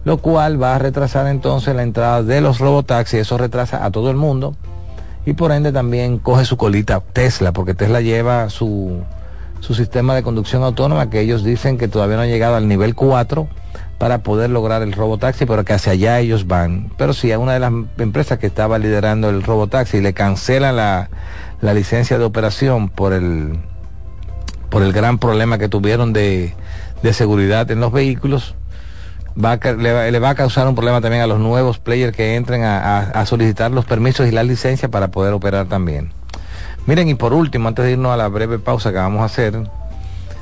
[0.04, 4.12] lo cual va a retrasar entonces la entrada de los robotaxis, eso retrasa a todo
[4.12, 4.54] el mundo
[5.25, 9.03] y por ende también coge su colita Tesla, porque Tesla lleva su,
[9.59, 12.95] su sistema de conducción autónoma que ellos dicen que todavía no ha llegado al nivel
[12.95, 13.47] 4
[13.97, 16.91] para poder lograr el robotaxi, pero que hacia allá ellos van.
[16.97, 21.09] Pero si a una de las empresas que estaba liderando el robotaxi le cancelan la,
[21.62, 23.59] la licencia de operación por el,
[24.69, 26.53] por el gran problema que tuvieron de,
[27.01, 28.55] de seguridad en los vehículos,
[29.38, 33.26] va le, va a causar un problema también a los nuevos players que entren a,
[33.26, 36.12] solicitar los permisos y la licencia para poder operar también.
[36.86, 39.58] Miren, y por último, antes de irnos a la breve pausa que vamos a hacer,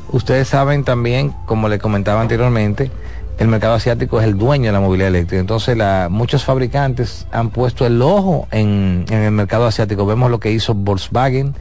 [0.10, 2.92] ustedes saben también, como les comentaba anteriormente,
[3.38, 5.40] el mercado asiático es el dueño de la movilidad eléctrica.
[5.40, 10.06] Entonces, la, muchos fabricantes han puesto el ojo en, en el mercado asiático.
[10.06, 11.56] Vemos lo que hizo Volkswagen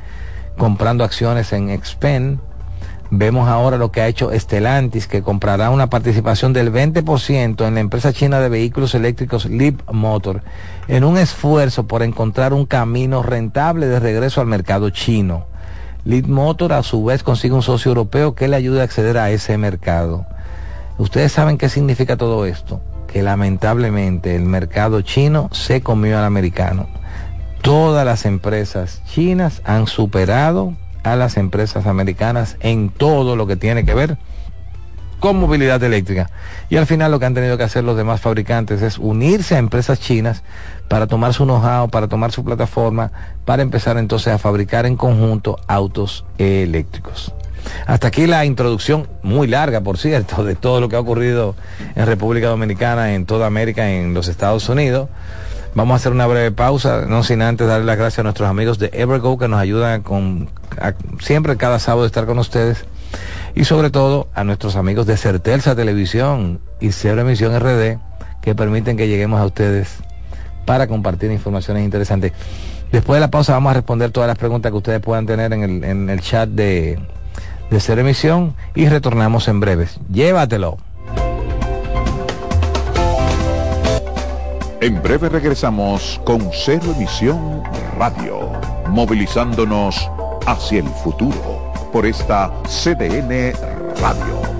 [0.56, 2.40] comprando acciones en Xpen
[3.12, 7.80] Vemos ahora lo que ha hecho Stellantis, que comprará una participación del 20% en la
[7.80, 10.42] empresa china de vehículos eléctricos Leap Motor,
[10.86, 15.46] en un esfuerzo por encontrar un camino rentable de regreso al mercado chino.
[16.04, 19.30] Leap Motor a su vez consigue un socio europeo que le ayude a acceder a
[19.30, 20.24] ese mercado.
[20.96, 26.86] Ustedes saben qué significa todo esto, que lamentablemente el mercado chino se comió al americano.
[27.60, 33.84] Todas las empresas chinas han superado a las empresas americanas en todo lo que tiene
[33.84, 34.18] que ver
[35.20, 36.30] con movilidad eléctrica.
[36.70, 39.58] Y al final lo que han tenido que hacer los demás fabricantes es unirse a
[39.58, 40.42] empresas chinas
[40.88, 43.12] para tomar su know-how, para tomar su plataforma,
[43.44, 47.32] para empezar entonces a fabricar en conjunto autos eléctricos.
[47.86, 51.54] Hasta aquí la introducción muy larga, por cierto, de todo lo que ha ocurrido
[51.94, 55.10] en República Dominicana, en toda América, en los Estados Unidos.
[55.74, 58.78] Vamos a hacer una breve pausa, no sin antes darle las gracias a nuestros amigos
[58.80, 60.48] de Evergo que nos ayudan con
[61.20, 62.84] siempre cada sábado estar con ustedes
[63.54, 67.98] y sobre todo a nuestros amigos de Certelsa Televisión y Cero Emisión RD
[68.42, 69.98] que permiten que lleguemos a ustedes
[70.66, 72.32] para compartir informaciones interesantes.
[72.90, 75.62] Después de la pausa vamos a responder todas las preguntas que ustedes puedan tener en
[75.62, 76.98] el, en el chat de,
[77.70, 80.00] de Cero Emisión y retornamos en breves.
[80.12, 80.78] Llévatelo.
[84.82, 87.62] En breve regresamos con Cero Emisión
[87.98, 88.50] Radio,
[88.88, 90.10] movilizándonos
[90.46, 93.52] hacia el futuro por esta CDN
[94.00, 94.59] Radio.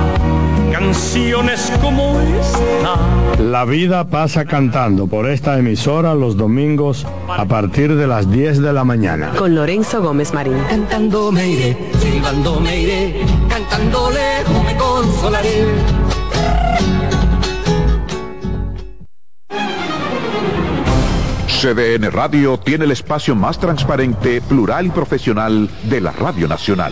[0.91, 3.41] canciones como esta.
[3.41, 8.73] La vida pasa cantando por esta emisora los domingos a partir de las 10 de
[8.73, 9.31] la mañana.
[9.37, 10.57] Con Lorenzo Gómez Marín.
[10.67, 15.65] Cantando me iré, silbando me iré, cantando lejos me consolaré.
[21.47, 26.91] CDN Radio tiene el espacio más transparente, plural y profesional de la Radio Nacional.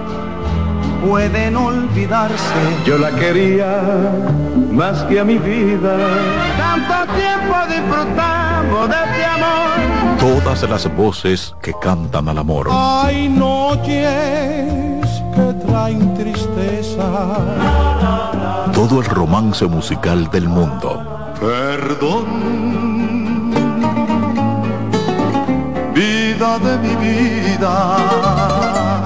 [1.01, 2.59] pueden olvidarse.
[2.85, 3.81] Yo la quería
[4.71, 5.97] más que a mi vida.
[6.57, 10.19] Tanto tiempo disfrutamos de este amor.
[10.19, 12.67] Todas las voces que cantan al amor.
[12.71, 17.37] Hay noches que traen tristeza.
[18.73, 21.33] Todo el romance musical del mundo.
[21.39, 22.61] Perdón.
[25.93, 28.60] Vida de mi vida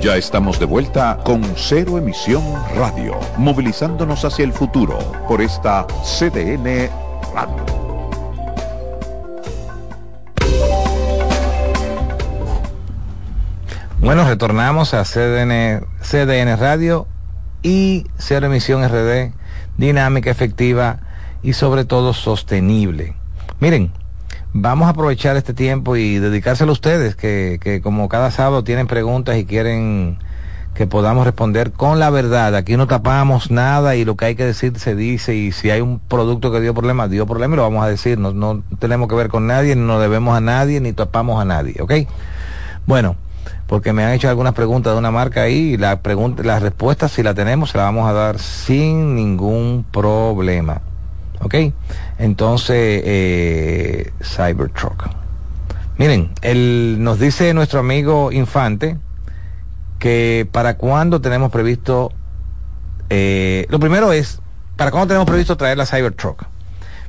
[0.00, 2.42] Ya estamos de vuelta con Cero Emisión
[2.74, 6.88] Radio, movilizándonos hacia el futuro por esta CDN
[7.34, 7.66] Radio.
[13.98, 17.06] Bueno, retornamos a CDN, CDN Radio
[17.62, 19.32] y Cero Emisión RD,
[19.76, 21.00] dinámica, efectiva
[21.42, 23.16] y sobre todo sostenible.
[23.60, 23.92] Miren,
[24.52, 28.86] vamos a aprovechar este tiempo y dedicárselo a ustedes, que, que como cada sábado tienen
[28.86, 30.18] preguntas y quieren
[30.74, 32.54] que podamos responder con la verdad.
[32.54, 35.80] Aquí no tapamos nada y lo que hay que decir se dice y si hay
[35.80, 38.18] un producto que dio problemas, dio problemas y lo vamos a decir.
[38.18, 41.76] No, no tenemos que ver con nadie, no debemos a nadie ni tapamos a nadie,
[41.80, 41.92] ¿ok?
[42.86, 43.16] Bueno,
[43.66, 47.12] porque me han hecho algunas preguntas de una marca ahí y la pregunta, las respuestas
[47.12, 50.80] si la tenemos se la vamos a dar sin ningún problema.
[51.40, 51.54] ¿Ok?
[52.18, 55.08] Entonces, eh, Cybertruck.
[55.98, 58.96] Miren, el, nos dice nuestro amigo Infante
[59.98, 62.10] que para cuándo tenemos previsto,
[63.10, 64.40] eh, lo primero es,
[64.76, 66.44] para cuándo tenemos previsto traer la Cybertruck.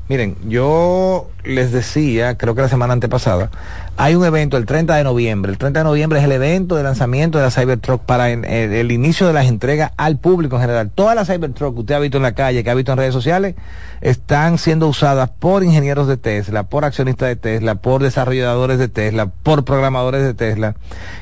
[0.09, 3.49] Miren, yo les decía, creo que la semana antepasada,
[3.97, 5.51] hay un evento el 30 de noviembre.
[5.51, 9.27] El 30 de noviembre es el evento de lanzamiento de la Cybertruck para el, inicio
[9.27, 10.91] de las entregas al público en general.
[10.93, 13.13] Todas las Cybertruck que usted ha visto en la calle, que ha visto en redes
[13.13, 13.55] sociales,
[13.99, 19.27] están siendo usadas por ingenieros de Tesla, por accionistas de Tesla, por desarrolladores de Tesla,
[19.27, 20.75] por programadores de Tesla,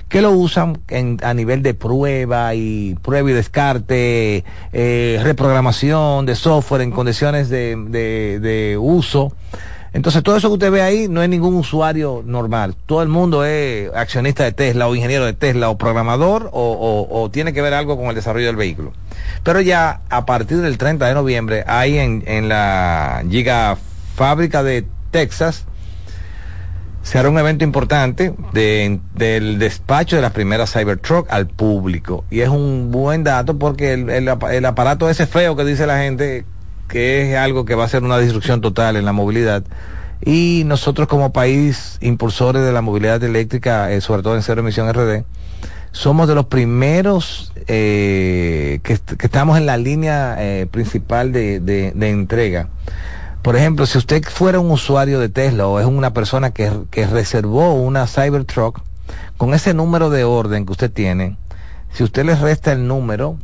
[0.07, 0.79] que lo usan
[1.23, 7.75] a nivel de prueba y prueba y descarte, eh, reprogramación de software en condiciones de,
[8.39, 9.33] de uso.
[9.93, 12.75] Entonces, todo eso que usted ve ahí no es ningún usuario normal.
[12.85, 17.53] Todo el mundo es accionista de Tesla o ingeniero de Tesla o programador o, tiene
[17.53, 18.93] que ver algo con el desarrollo del vehículo.
[19.43, 23.77] Pero ya a partir del 30 de noviembre hay en, en la Giga
[24.15, 25.65] Fábrica de Texas
[27.01, 32.25] se hará un evento importante del despacho de la primera Cybertruck al público.
[32.29, 36.45] Y es un buen dato porque el, el aparato ese feo que dice la gente
[36.89, 39.63] que es algo que va a ser una disrupción total en la movilidad.
[40.25, 44.91] Y nosotros como país impulsores de la movilidad eléctrica, eh, sobre todo en cero emisión
[44.91, 45.23] RD,
[45.91, 52.67] somos de los primeros eh, que, estamos en la línea eh, principal de, de, entrega.
[53.41, 57.07] Por ejemplo, si usted fuera un usuario de Tesla o es una persona que, que
[57.07, 58.81] reservó una Cybertruck,
[59.37, 61.37] con ese número de orden que usted tiene,
[61.93, 63.37] si usted le resta el número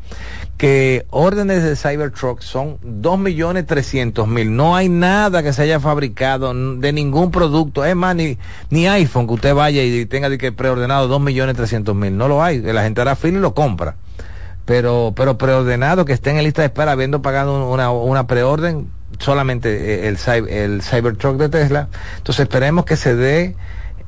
[0.57, 4.57] que órdenes de Cybertruck son dos millones trescientos mil.
[4.57, 7.84] No hay nada que se haya fabricado de ningún producto.
[7.84, 8.38] Es más, ni,
[8.70, 12.16] ni iPhone que usted vaya y tenga que preordenado dos millones trescientos mil.
[12.16, 12.61] No lo hay.
[12.61, 13.97] La gente hará fila y lo compra.
[14.64, 18.88] Pero, pero preordenado que esté en lista de espera habiendo pagado una, una preorden,
[19.20, 20.18] solamente eh, el,
[20.49, 21.88] el Cybertruck de Tesla.
[22.16, 23.55] Entonces esperemos que se dé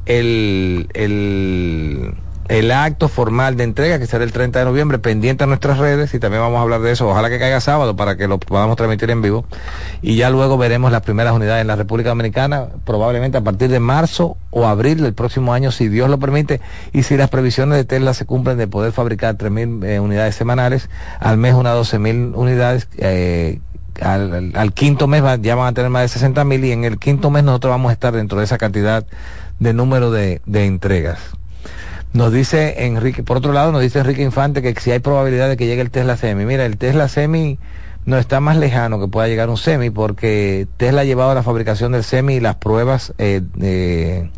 [0.06, 2.14] el, el
[2.48, 6.14] el acto formal de entrega que será el 30 de noviembre pendiente a nuestras redes
[6.14, 7.08] y también vamos a hablar de eso.
[7.08, 9.44] Ojalá que caiga sábado para que lo podamos transmitir en vivo
[10.00, 13.80] y ya luego veremos las primeras unidades en la República Dominicana probablemente a partir de
[13.80, 16.60] marzo o abril del próximo año si Dios lo permite
[16.92, 20.88] y si las previsiones de Tesla se cumplen de poder fabricar 3.000 eh, unidades semanales,
[21.20, 22.88] al mes unas 12.000 unidades.
[22.96, 23.60] Eh,
[24.00, 27.30] al, quinto mes ya van a tener más de 60 mil y en el quinto
[27.30, 29.04] mes nosotros vamos a estar dentro de esa cantidad
[29.58, 31.18] de número de entregas.
[32.12, 35.56] Nos dice Enrique, por otro lado, nos dice Enrique Infante que si hay probabilidad de
[35.56, 36.44] que llegue el Tesla Semi.
[36.46, 37.58] Mira, el Tesla Semi
[38.06, 41.92] no está más lejano que pueda llegar un Semi porque Tesla ha llevado la fabricación
[41.92, 44.30] del Semi y las pruebas, eh,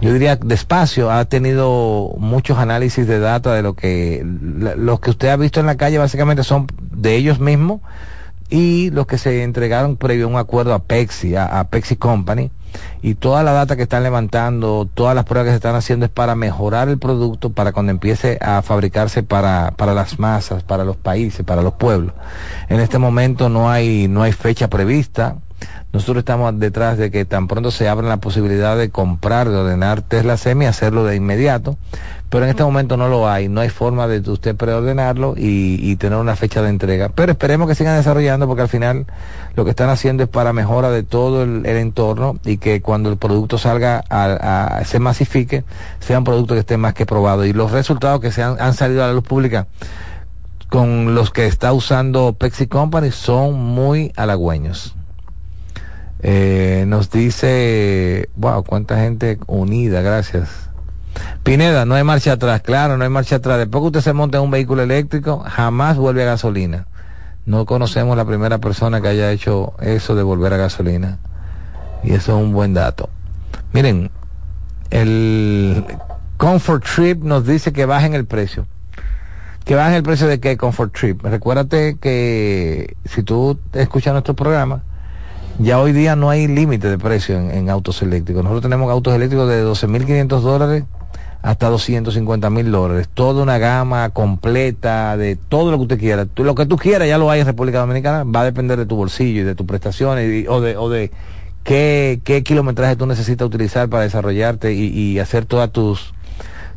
[0.00, 5.28] yo diría despacio, ha tenido muchos análisis de data de lo que, los que usted
[5.28, 7.80] ha visto en la calle básicamente son de ellos mismos
[8.50, 12.50] y los que se entregaron previo a un acuerdo a Pepsi, a Pepsi Company
[13.02, 16.10] y toda la data que están levantando, todas las pruebas que se están haciendo es
[16.10, 20.96] para mejorar el producto, para cuando empiece a fabricarse para, para las masas, para los
[20.96, 22.14] países, para los pueblos.
[22.68, 25.36] En este momento no hay, no hay fecha prevista.
[25.92, 30.02] Nosotros estamos detrás de que tan pronto se abra la posibilidad de comprar, de ordenar
[30.02, 31.76] Tesla Semi, hacerlo de inmediato.
[32.28, 35.96] Pero en este momento no lo hay, no hay forma de usted preordenarlo y, y
[35.96, 37.08] tener una fecha de entrega.
[37.08, 39.06] Pero esperemos que sigan desarrollando porque al final
[39.54, 43.16] lo que están haciendo es para mejora de todo el, entorno y que cuando el
[43.16, 45.64] producto salga a, se masifique,
[46.00, 47.46] sea un producto que esté más que probado.
[47.46, 49.66] Y los resultados que se han, han salido a la luz pública
[50.68, 54.94] con los que está usando Pepsi Company son muy halagüeños.
[56.20, 60.68] Eh, nos dice, wow, cuánta gente unida, gracias.
[61.42, 63.58] Pineda, no hay marcha atrás, claro, no hay marcha atrás.
[63.58, 66.86] Después que usted se monta en un vehículo eléctrico, jamás vuelve a gasolina.
[67.46, 71.18] No conocemos la primera persona que haya hecho eso de volver a gasolina.
[72.02, 73.08] Y eso es un buen dato.
[73.72, 74.10] Miren,
[74.90, 75.84] el
[76.36, 78.66] Comfort Trip nos dice que bajen el precio.
[79.64, 81.22] Que bajen el precio de qué Comfort Trip.
[81.22, 84.82] Recuérdate que si tú escuchas nuestro programa,
[85.58, 88.42] ya hoy día no hay límite de precio en, autos eléctricos.
[88.42, 90.84] Nosotros tenemos autos eléctricos de 12.500 dólares
[91.42, 93.08] hasta 250 mil dólares.
[93.12, 96.26] Toda una gama completa de todo lo que usted quiera.
[96.36, 98.24] lo que tú quieras ya lo hay en República Dominicana.
[98.24, 101.10] Va a depender de tu bolsillo y de tus prestaciones o de, o de
[101.64, 106.14] qué, qué kilometraje tú necesitas utilizar para desarrollarte y, y hacer todas tus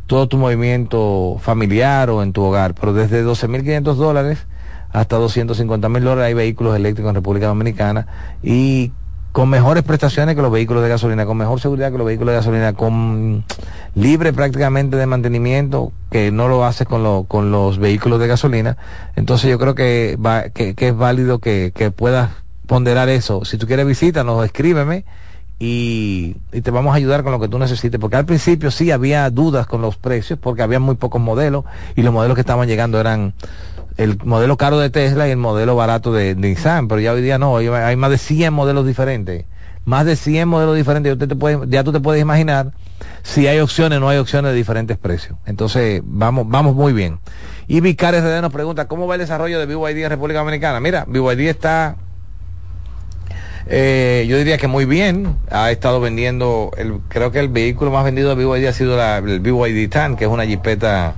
[0.07, 2.73] todo tu movimiento familiar o en tu hogar.
[2.73, 4.45] Pero desde 12.500 dólares
[4.93, 8.07] hasta 250 mil dólares hay vehículos eléctricos en República Dominicana
[8.43, 8.91] y
[9.31, 12.37] con mejores prestaciones que los vehículos de gasolina, con mejor seguridad que los vehículos de
[12.37, 13.45] gasolina, con
[13.95, 18.77] libre prácticamente de mantenimiento que no lo hace con, con los vehículos de gasolina.
[19.15, 22.31] Entonces yo creo que, va, que, es válido que, que puedas
[22.67, 23.45] ponderar eso.
[23.45, 25.05] Si tú quieres visítanos, escríbeme
[25.59, 28.01] y, y, te vamos a ayudar con lo que tú necesites.
[28.01, 31.63] Porque al principio sí había dudas con los precios porque había muy pocos modelos
[31.95, 33.33] y los modelos que estaban llegando eran
[33.97, 37.37] el modelo caro de Tesla y el modelo barato de, Nissan, pero ya hoy día
[37.37, 39.45] no, hay más de 100 modelos diferentes.
[39.83, 41.17] Más de 100 modelos diferentes,
[41.67, 42.71] ya tú te puedes imaginar
[43.23, 45.37] si hay opciones o no hay opciones de diferentes precios.
[45.45, 47.19] Entonces, vamos, vamos muy bien.
[47.67, 50.79] Y Vicar RD nos pregunta, ¿cómo va el desarrollo de BYD en República Dominicana?
[50.79, 51.95] Mira, BYD está,
[53.67, 55.37] eh, yo diría que muy bien.
[55.49, 59.17] Ha estado vendiendo, el, creo que el vehículo más vendido de BYD ha sido la,
[59.17, 61.15] el BYD TAN, que es una jipeta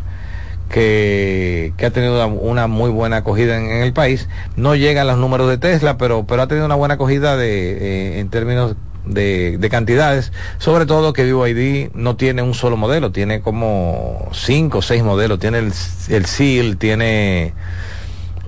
[0.74, 4.28] que, ha tenido una, muy buena acogida en, el país.
[4.56, 8.18] No llega a los números de Tesla, pero, pero ha tenido una buena acogida de,
[8.18, 13.42] eh, en términos de, cantidades, sobre todo que BYD no tiene un solo modelo, tiene
[13.42, 15.74] como cinco o seis modelos, tiene el,
[16.10, 17.54] el SEAL, tiene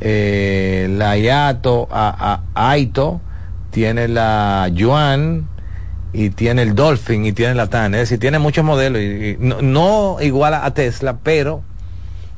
[0.02, 3.22] eh, la Yato, a, Aito,
[3.70, 5.48] tiene la Yuan
[6.12, 9.00] y tiene el Dolphin y tiene la TAN, es decir, tiene muchos modelos,
[9.38, 11.62] no, no igual a Tesla, pero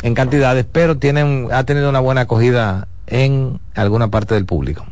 [0.02, 4.86] en cantidades, pero tienen, ha tenido una buena acogida en alguna parte del público.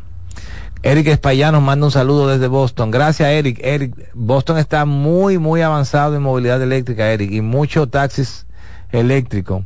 [0.82, 2.90] Eric Espaillá nos manda un saludo desde Boston.
[2.90, 3.58] Gracias, Eric.
[3.62, 8.46] Eric, Boston está muy, muy avanzado en movilidad eléctrica, Eric, y muchos taxis
[8.92, 9.64] eléctricos.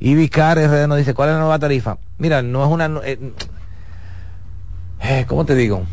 [0.00, 1.98] Y Vicar RD nos dice, ¿cuál es la nueva tarifa?
[2.18, 3.00] Mira, no es una...
[3.04, 3.18] Eh,
[5.00, 5.84] eh, ¿Cómo te digo?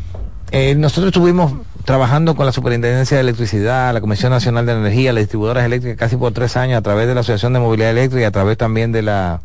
[0.50, 1.54] Eh, nosotros estuvimos
[1.86, 6.16] trabajando con la Superintendencia de Electricidad, la Comisión Nacional de Energía, las distribuidoras eléctricas casi
[6.16, 8.90] por tres años a través de la Asociación de Movilidad Eléctrica y a través también
[8.90, 9.40] de la,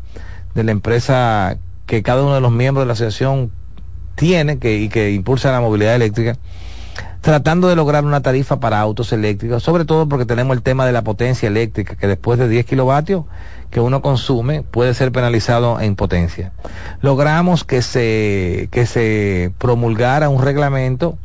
[0.56, 3.52] de la empresa que cada uno de los miembros de la asociación
[4.16, 6.36] tiene que, y que impulsa la movilidad eléctrica,
[7.20, 10.90] tratando de lograr una tarifa para autos eléctricos, sobre todo porque tenemos el tema de
[10.90, 13.24] la potencia eléctrica, que después de 10 kilovatios
[13.70, 16.50] que uno consume puede ser penalizado en potencia.
[17.02, 21.16] Logramos que se, que se promulgara un reglamento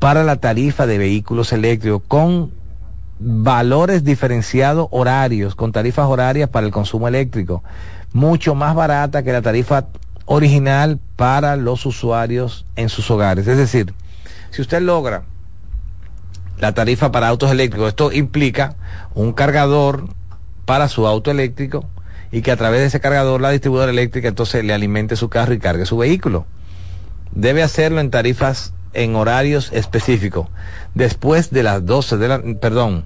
[0.00, 2.52] para la tarifa de vehículos eléctricos con
[3.20, 7.62] valores diferenciados horarios, con tarifas horarias para el consumo eléctrico,
[8.12, 9.88] mucho más barata que la tarifa
[10.24, 13.46] original para los usuarios en sus hogares.
[13.46, 13.92] Es decir,
[14.50, 15.24] si usted logra
[16.58, 18.76] la tarifa para autos eléctricos, esto implica
[19.14, 20.08] un cargador
[20.64, 21.84] para su auto eléctrico
[22.32, 25.52] y que a través de ese cargador la distribuidora eléctrica entonces le alimente su carro
[25.52, 26.46] y cargue su vehículo.
[27.32, 30.48] Debe hacerlo en tarifas en horarios específicos.
[30.94, 33.04] Después de las 12 de la, perdón,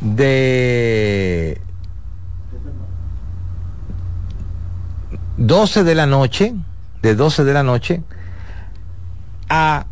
[0.00, 1.60] de
[5.36, 6.54] 12 de la noche,
[7.02, 8.02] de 12 de la noche
[9.48, 9.86] a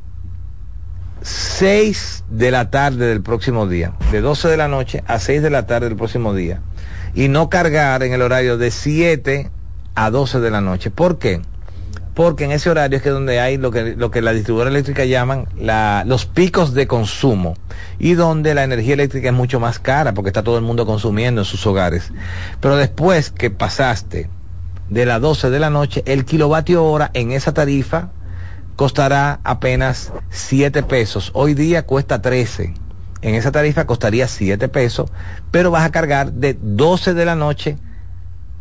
[1.23, 3.93] 6 de la tarde del próximo día.
[4.13, 6.61] De 12 de la noche a 6 de la tarde del próximo día.
[7.15, 9.51] Y no cargar en el horario de 7
[9.95, 10.91] a 12 de la noche.
[10.91, 11.41] ¿Por qué?
[12.17, 15.05] Porque en ese horario es que donde hay lo que, lo que la distribuidora eléctrica
[15.05, 17.59] llaman la, los picos de consumo
[17.99, 21.43] y donde la energía eléctrica es mucho más cara porque está todo el mundo consumiendo
[21.43, 22.11] en sus hogares.
[22.61, 24.31] Pero después que pasaste
[24.89, 28.09] de las 12 de la noche, el kilovatio hora en esa tarifa
[28.77, 31.31] costará apenas 7 pesos.
[31.35, 32.73] Hoy día cuesta 13.
[33.21, 35.11] En esa tarifa costaría 7 pesos,
[35.51, 37.77] pero vas a cargar de 12 de la noche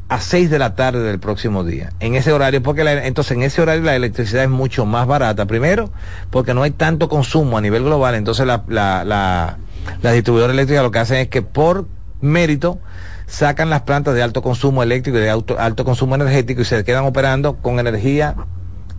[0.08, 1.92] a 6 de la tarde del próximo día.
[2.00, 5.46] En ese horario, porque entonces en ese horario la electricidad es mucho más barata.
[5.46, 5.92] Primero,
[6.30, 9.58] porque no hay tanto consumo a nivel global, entonces la, la, la,
[10.02, 11.88] la distribuidora eléctrica lo que hacen es que por
[12.22, 12.80] mérito
[13.28, 17.06] sacan las plantas de alto consumo eléctrico y de alto consumo energético y se quedan
[17.06, 18.36] operando con energía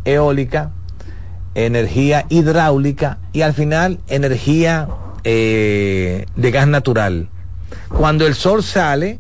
[0.04, 0.72] eólica,
[1.54, 4.88] energía hidráulica y al final energía
[5.24, 7.28] eh, de gas natural.
[7.88, 9.18] Cuando el sol sale,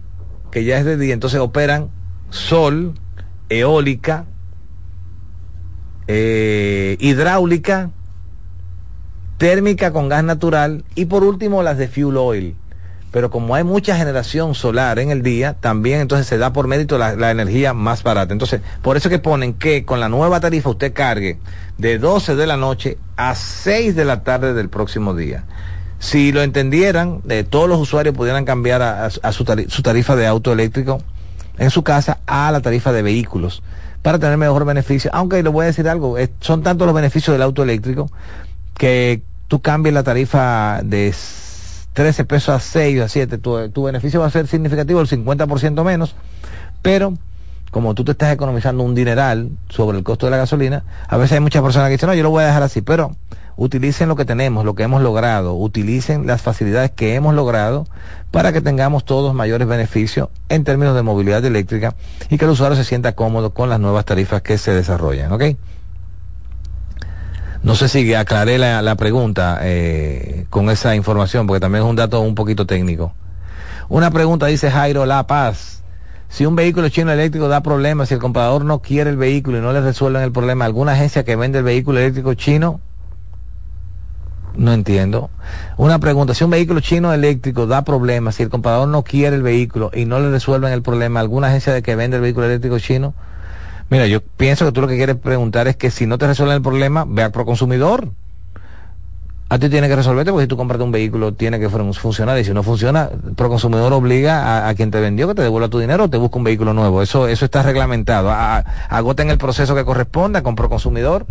[0.56, 1.90] que ya es de día, entonces operan
[2.30, 2.94] sol,
[3.50, 4.24] eólica,
[6.06, 7.90] eh, hidráulica,
[9.36, 12.56] térmica con gas natural y por último las de fuel oil
[13.10, 16.98] pero como hay mucha generación solar en el día, también entonces se da por mérito
[16.98, 18.32] la, energía más barata.
[18.32, 21.38] Entonces, por eso que ponen que con la nueva tarifa usted cargue
[21.78, 25.44] de 12 de la noche a 6 de la tarde del próximo día.
[25.98, 30.98] Si lo entendieran, de todos los usuarios pudieran cambiar a, su, tarifa, de auto eléctrico
[31.58, 33.62] en su casa a la tarifa de vehículos
[34.02, 35.10] para tener mejor beneficio.
[35.14, 38.10] Aunque le voy a decir algo, son tantos los beneficios del auto eléctrico
[38.76, 41.14] que tú cambies la tarifa de
[41.94, 45.08] 13 pesos a 6 o a 7, tu, tu beneficio va a ser significativo, el
[45.08, 46.14] 50% menos,
[46.82, 47.14] pero
[47.70, 51.32] como tú te estás economizando un dineral sobre el costo de la gasolina, a veces
[51.32, 53.16] hay muchas personas que dicen, no, yo lo voy a dejar así, pero
[53.56, 57.86] utilicen lo que tenemos, lo que hemos logrado, utilicen las facilidades que hemos logrado
[58.30, 61.94] para que tengamos todos mayores beneficios en términos de movilidad eléctrica
[62.28, 65.44] y que el usuario se sienta cómodo con las nuevas tarifas que se desarrollan, ¿ok?
[67.62, 72.20] No sé si aclaré la, pregunta eh, con esa información, porque también es un dato
[72.20, 73.12] un poquito técnico.
[73.88, 75.82] Una pregunta dice Jairo La Paz.
[76.28, 79.60] Si un vehículo chino eléctrico da problemas, si el comprador no quiere el vehículo y
[79.62, 82.80] no le resuelven el problema, ¿alguna agencia que vende el vehículo eléctrico chino?
[84.56, 85.30] No entiendo.
[85.76, 89.42] Una pregunta, si un vehículo chino eléctrico da problemas, si el comprador no quiere el
[89.42, 92.78] vehículo y no le resuelven el problema, ¿alguna agencia de que vende el vehículo eléctrico
[92.78, 93.14] chino?
[93.90, 96.56] Mira, yo pienso que tú lo que quieres preguntar es que si no te resuelven
[96.56, 98.12] el problema, ve al proconsumidor.
[99.48, 102.44] A ti tiene que resolverte porque si tú compras un vehículo tiene que funcionar y
[102.44, 106.10] si no funciona, proconsumidor obliga a, quien te vendió que te devuelva tu dinero o
[106.10, 107.00] te busque un vehículo nuevo.
[107.00, 108.32] Eso, eso está reglamentado.
[108.32, 111.26] agoten el proceso que corresponda con proconsumidor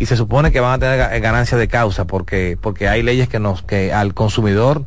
[0.00, 3.38] y se supone que van a tener ganancia de causa porque, porque hay leyes que
[3.38, 4.84] nos, que al consumidor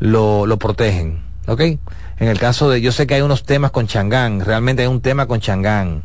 [0.00, 1.22] lo, lo protegen.
[1.46, 1.60] ¿Ok?
[1.60, 5.00] En el caso de, yo sé que hay unos temas con Changán, realmente hay un
[5.00, 6.02] tema con Changán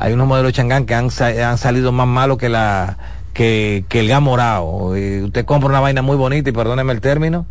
[0.00, 2.96] hay unos modelos de Changán que han, han salido más malos que la
[3.32, 4.94] que, que el gas morado.
[5.24, 7.46] usted compra una vaina muy bonita y perdóneme el término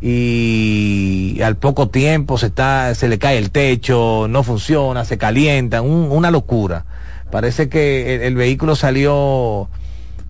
[0.00, 5.82] y al poco tiempo se está se le cae el techo, no funciona, se calienta,
[5.82, 6.84] una locura.
[7.30, 9.68] Parece que el vehículo salió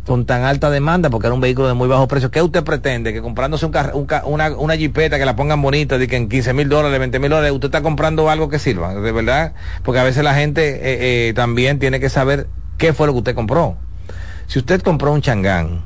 [0.07, 3.13] con tan alta demanda, porque era un vehículo de muy bajo precio, ¿qué usted pretende?
[3.13, 3.77] Que comprándose un
[4.25, 7.29] una, una jipeta que la pongan bonita, de que en 15 mil dólares, 20 mil
[7.29, 9.53] dólares, usted está comprando algo que sirva, de verdad,
[9.85, 12.49] porque a veces la gente eh, eh, también tiene que saber
[12.79, 13.77] qué fue lo que usted compró.
[14.49, 15.83] Si usted compró un changán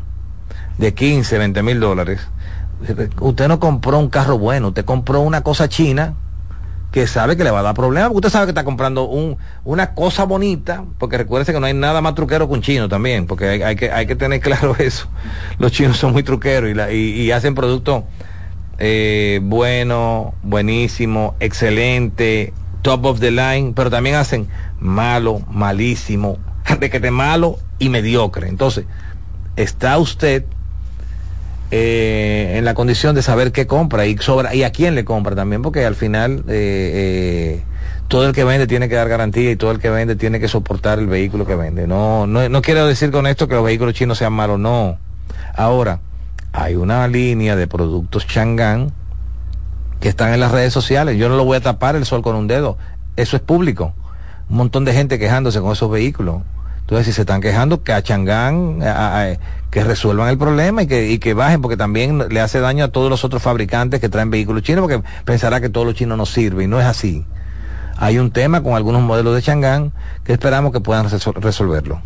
[0.79, 2.21] de 15, 20 mil dólares,
[3.21, 6.15] usted no compró un carro bueno, usted compró una cosa china
[6.93, 9.95] que sabe que le va a dar problemas, usted sabe que está comprando un, una
[9.95, 13.65] cosa bonita, porque recuérdese que no hay nada más truquero que un chino también, porque
[13.65, 15.09] hay, que, hay que tener claro eso.
[15.59, 18.05] Los chinos son muy truqueros y, y, hacen productos
[18.79, 22.53] eh, bueno, buenísimo, excelente,
[22.83, 24.47] top of the line, pero también hacen
[24.79, 26.39] malo, malísimo,
[26.81, 28.49] de que te malo y mediocre.
[28.49, 28.87] Entonces,
[29.57, 30.45] está usted
[31.71, 35.35] eh, en la condición de saber qué compra y sobra y a quién le compra
[35.35, 37.63] también, porque al final eh, eh,
[38.09, 40.49] todo el que vende tiene que dar garantía y todo el que vende tiene que
[40.49, 41.87] soportar el vehículo que vende.
[41.87, 44.99] No, no, no quiero decir con esto que los vehículos chinos sean malos, no.
[45.55, 46.01] Ahora,
[46.53, 48.93] hay una línea de productos Chang'an
[50.01, 51.17] que están en las redes sociales.
[51.17, 52.77] Yo no lo voy a tapar el sol con un dedo.
[53.17, 53.95] Eso es público.
[54.53, 56.43] Un montón de gente quejándose con esos vehículos.
[56.81, 58.81] Entonces, si se están quejando, que a Changán,
[59.71, 62.89] que resuelvan el problema y que, y que bajen, porque también le hace daño a
[62.89, 66.27] todos los otros fabricantes que traen vehículos chinos, porque pensará que todos los chinos no
[66.27, 67.25] sirven, y no es así.
[67.97, 69.91] Hay un tema con algunos modelos de Changán
[70.23, 72.03] que esperamos que puedan resolverlo.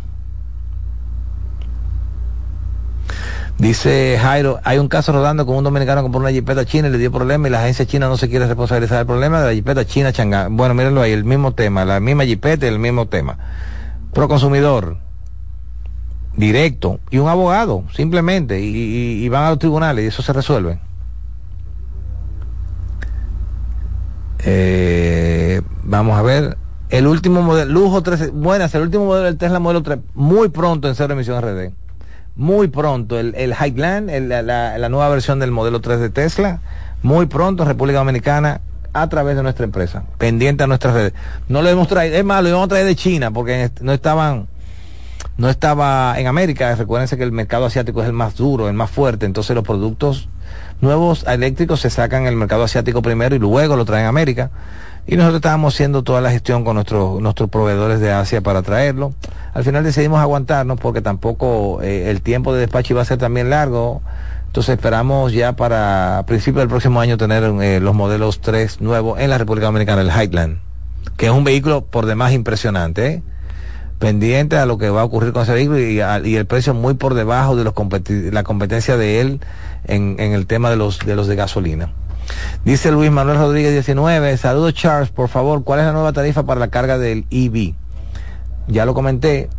[3.57, 6.91] Dice Jairo, hay un caso rodando con un dominicano que compró una jipeta china y
[6.91, 9.53] le dio problema y la agencia china no se quiere responsabilizar del problema de la
[9.53, 10.55] jipeta china Changán.
[10.55, 13.37] Bueno, mírenlo ahí, el mismo tema, la misma jipeta el mismo tema
[14.17, 14.97] proconsumidor
[16.35, 20.79] directo y un abogado, simplemente, y, van a los tribunales y eso se resuelve.
[24.39, 26.57] Eh, vamos a ver,
[26.89, 30.87] El último modelo, lujo 13, buenas, el último modelo del Tesla Modelo 3, muy pronto
[30.87, 31.73] en cero emisión RD.
[32.37, 34.41] Muy pronto, el, el Highland, la,
[34.77, 36.61] la, nueva versión del modelo 3 de Tesla,
[37.01, 38.61] muy pronto en República Dominicana
[38.93, 41.13] a través de nuestra empresa, pendiente a nuestras redes.
[41.49, 44.47] No lo hemos traído, es más, lo íbamos a traer de China porque no estaban,
[45.37, 46.75] no estaba en América.
[46.75, 50.29] Recuérdense que el mercado asiático es el más duro, el más fuerte, entonces los productos
[50.79, 54.51] nuevos eléctricos se sacan en el mercado asiático primero y luego lo traen a América.
[55.07, 59.13] Y nosotros estábamos haciendo toda la gestión con nuestros, nuestros proveedores de Asia para traerlo.
[59.53, 63.49] Al final decidimos aguantarnos porque tampoco eh, el tiempo de despacho iba a ser también
[63.49, 64.01] largo.
[64.47, 69.29] Entonces esperamos ya para principios del próximo año tener eh, los modelos 3 nuevos en
[69.29, 70.59] la República Dominicana, el Highland,
[71.15, 73.07] que es un vehículo por demás impresionante.
[73.07, 73.23] ¿eh?
[73.99, 77.15] pendiente a lo que va a ocurrir con ese vehículo y, el precio muy por
[77.15, 77.73] debajo de los
[78.31, 79.39] la competencia de él
[79.85, 81.89] en, en, el tema de los de los de gasolina.
[82.65, 86.59] Dice Luis Manuel Rodríguez 19, saludos Charles, por favor, ¿cuál es la nueva tarifa para
[86.59, 87.73] la carga del EV?
[88.67, 89.49] Ya lo comenté,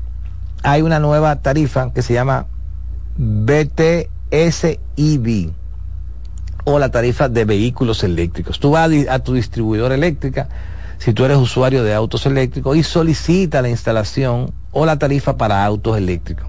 [0.62, 2.46] hay una nueva tarifa que se llama
[3.16, 4.08] BTSEV
[6.64, 8.60] o la tarifa de vehículos eléctricos.
[8.60, 10.48] Tú vas a, a tu distribuidora eléctrica,
[10.98, 15.64] si tú eres usuario de autos eléctricos y solicita la instalación o la tarifa para
[15.64, 16.48] autos eléctricos.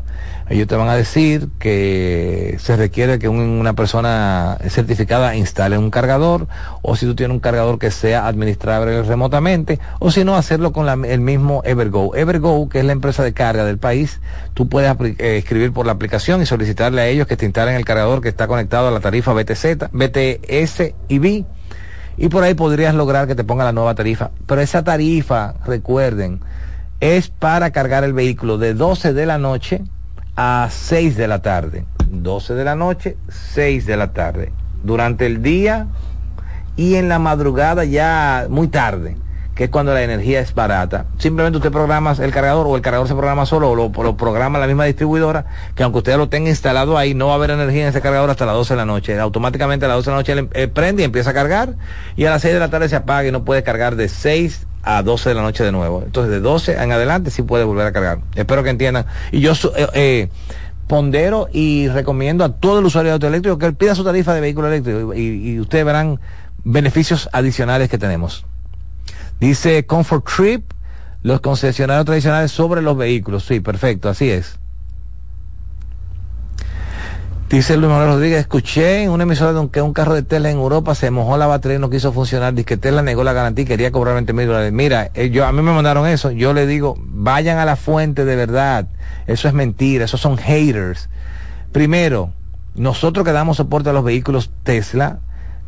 [0.50, 6.48] Ellos te van a decir que se requiere que una persona certificada instale un cargador
[6.82, 11.06] o si tú tienes un cargador que sea administrable remotamente o si no hacerlo con
[11.06, 12.16] el mismo Evergo.
[12.16, 14.22] Evergo, que es la empresa de carga del país,
[14.56, 17.86] tú puedes eh, escribir por la aplicación y solicitarle a ellos que te instalen el
[17.86, 21.46] cargador que está conectado a la tarifa BTZ, BTS y B
[22.20, 24.32] y por ahí podrías lograr que te ponga la nueva tarifa.
[24.46, 26.42] Pero esa tarifa, recuerden,
[27.00, 29.84] es para cargar el vehículo de 12 de la noche
[30.42, 31.84] a 6 de la tarde.
[32.10, 34.54] 12 de la noche, 6 de la tarde.
[34.84, 35.88] Durante el día
[36.78, 39.18] y en la madrugada ya muy tarde
[39.54, 41.08] que es cuando la energía es barata.
[41.18, 44.68] Simplemente usted programa el cargador o el cargador se programa solo o lo, programa la
[44.68, 47.90] misma distribuidora, que aunque usted lo tenga instalado ahí, no va a haber energía en
[47.90, 49.20] ese cargador hasta las 12 de la noche.
[49.20, 51.76] Automáticamente a las 12 de la noche él, prende y empieza a cargar
[52.16, 54.66] y a las 6 de la tarde se apaga y no puede cargar de 6
[54.84, 56.04] a 12 de la noche de nuevo.
[56.06, 58.20] Entonces de 12 en adelante sí puede volver a cargar.
[58.36, 59.06] Espero que entiendan.
[59.32, 60.30] Y yo eh, eh,
[60.88, 64.34] pondero y recomiendo a todo el usuario de auto eléctrico que él pida su tarifa
[64.34, 66.20] de vehículo eléctrico y, y ustedes verán
[66.64, 68.46] beneficios adicionales que tenemos.
[69.40, 70.72] Dice Comfort Trip,
[71.24, 73.46] los concesionarios tradicionales sobre los vehículos.
[73.46, 74.60] Sí, perfecto, así es.
[77.50, 80.58] Dice Luis Manuel Rodríguez, escuché en una emisora de que un carro de Tesla en
[80.58, 82.54] Europa se mojó la batería y no quiso funcionar.
[82.54, 84.72] Dice que Tesla negó la garantía y quería cobrar 20 mil dólares.
[84.72, 86.30] Mira, eh, yo, a mí me mandaron eso.
[86.30, 88.86] Yo le digo, vayan a la fuente de verdad.
[89.26, 91.10] Eso es mentira, esos son haters.
[91.72, 92.34] Primero,
[92.76, 95.18] nosotros que damos soporte a los vehículos Tesla,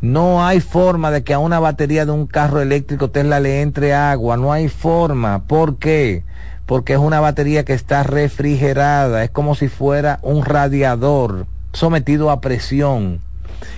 [0.00, 3.92] no hay forma de que a una batería de un carro eléctrico Tesla le entre
[3.92, 4.36] agua.
[4.36, 5.48] No hay forma.
[5.48, 6.22] ¿Por qué?
[6.64, 9.24] Porque es una batería que está refrigerada.
[9.24, 13.20] Es como si fuera un radiador sometido a presión.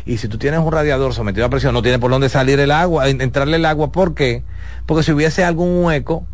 [0.06, 2.70] Y si tú tienes un radiador sometido a presión, no tiene por dónde salir el
[2.70, 3.92] agua, entrarle el agua.
[3.92, 4.42] ¿Por qué?
[4.86, 6.26] Porque si hubiese algún hueco,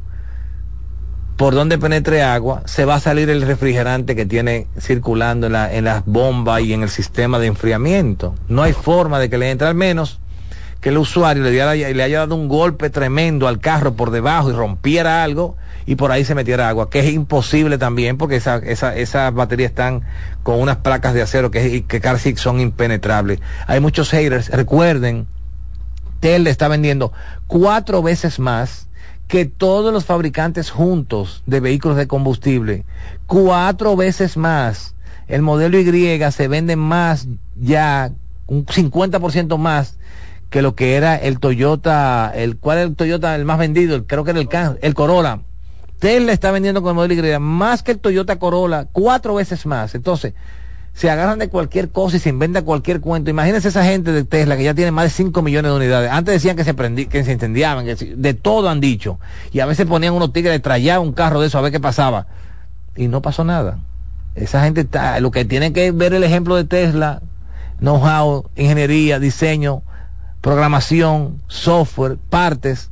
[1.36, 5.84] por donde penetre agua, se va a salir el refrigerante que tiene circulando en, en
[5.84, 8.34] las bombas y en el sistema de enfriamiento.
[8.48, 10.19] No hay forma de que le entre al menos
[10.80, 14.52] que el usuario le, le haya dado un golpe tremendo al carro por debajo y
[14.54, 15.56] rompiera algo
[15.86, 19.70] y por ahí se metiera agua, que es imposible también porque esa, esa, esas baterías
[19.70, 20.02] están
[20.42, 23.40] con unas placas de acero que, que casi son impenetrables.
[23.66, 25.26] Hay muchos haters, recuerden,
[26.20, 27.12] Tesla está vendiendo
[27.46, 28.88] cuatro veces más
[29.26, 32.84] que todos los fabricantes juntos de vehículos de combustible,
[33.26, 34.94] cuatro veces más.
[35.28, 38.10] El modelo Y se vende más ya,
[38.48, 39.99] un 50% más
[40.50, 44.24] que lo que era el Toyota, el cuál es el Toyota el más vendido, creo
[44.24, 45.40] que era el, el Corolla.
[46.00, 49.94] Tesla está vendiendo con el modelo Y más que el Toyota Corolla, cuatro veces más.
[49.94, 50.32] Entonces,
[50.94, 53.30] se agarran de cualquier cosa y se inventa cualquier cuento.
[53.30, 56.10] Imagínense esa gente de Tesla que ya tiene más de 5 millones de unidades.
[56.10, 59.20] Antes decían que se, prendí, que se incendiaban, que de todo han dicho.
[59.52, 62.26] Y a veces ponían unos tigres, traían un carro de eso a ver qué pasaba.
[62.96, 63.78] Y no pasó nada.
[64.34, 67.20] Esa gente está, lo que tiene que ver el ejemplo de Tesla,
[67.78, 69.82] know-how, ingeniería, diseño,
[70.40, 72.90] programación, software, partes,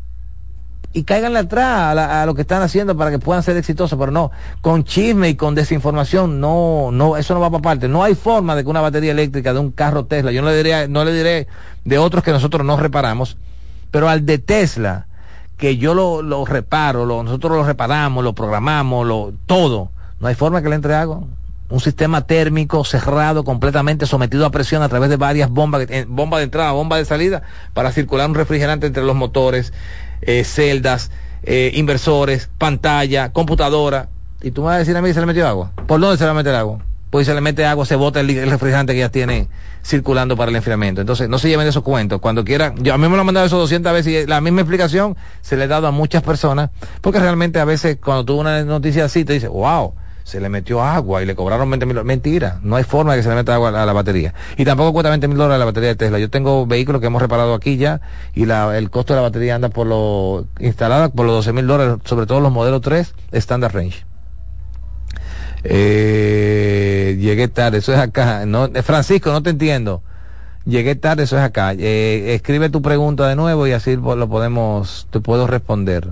[0.93, 4.31] y cáiganle atrás a, lo que están haciendo para que puedan ser exitosos, pero no,
[4.63, 7.89] con chisme y con desinformación, no, no, eso no va para parte.
[7.89, 10.57] No hay forma de que una batería eléctrica de un carro Tesla, yo no le
[10.57, 11.47] diré, no le diré
[11.85, 13.37] de otros que nosotros no reparamos,
[13.91, 15.07] pero al de Tesla,
[15.57, 19.91] que yo lo, lo reparo, lo, nosotros lo reparamos, lo programamos, lo, todo,
[20.21, 21.21] no hay forma que le entre agua.
[21.71, 26.45] Un sistema térmico cerrado, completamente sometido a presión a través de varias bombas, bomba de
[26.45, 27.43] entrada, bomba de salida,
[27.75, 29.73] para circular un refrigerante entre los motores,
[30.23, 31.11] eh, celdas,
[31.43, 34.09] eh, inversores, pantalla, computadora.
[34.43, 35.73] Y tú me vas a decir a mí se le metió agua.
[35.87, 36.79] ¿Por dónde se le a meter agua?
[37.11, 39.49] Pues se le mete agua, se bota el, el refrigerante que ya tiene
[39.85, 41.01] circulando para el enfriamiento.
[41.01, 42.21] Entonces, no se lleven esos cuentos.
[42.21, 44.61] Cuando quieran, yo a mí me lo han mandado eso 200 veces y la misma
[44.61, 48.63] explicación se le ha dado a muchas personas, porque realmente a veces cuando tuvo una
[48.65, 49.95] noticia así te dice, wow,
[50.29, 53.23] se le metió agua y le cobraron 20 mil Mentira, no hay forma de que
[53.23, 54.35] se le meta agua a la, batería.
[54.59, 56.19] Y tampoco cuesta 20 mil dólares la batería de Tesla.
[56.19, 58.03] Yo tengo vehículos que hemos reparado aquí ya
[58.35, 61.67] y la, el costo de la batería anda por lo instalada por los 12 mil
[61.67, 64.05] dólares, sobre todo los modelos 3 Standard Range.
[65.65, 68.45] Eh, llegué tarde, eso es acá.
[68.45, 70.03] No, eh, Francisco, no te entiendo.
[70.67, 71.73] Llegué tarde, eso es acá.
[71.73, 76.11] Eh, escribe tu pregunta de nuevo y así lo podemos, te puedo responder.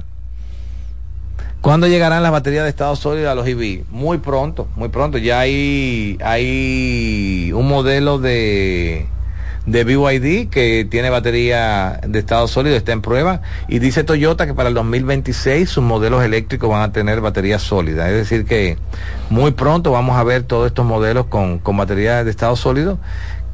[1.67, 3.87] ¿Cuándo llegarán las baterías de estado sólido a los EV?
[3.91, 5.19] Muy pronto, muy pronto.
[5.19, 9.09] Ya hay, hay un modelo de,
[9.67, 13.41] de BYD que tiene batería de estado sólido, está en prueba.
[13.67, 18.09] Y dice Toyota que para el 2026 sus modelos eléctricos van a tener batería sólida.
[18.11, 18.79] Es decir, que
[19.29, 23.01] muy pronto vamos a ver todos estos modelos con, con baterías de estado sólido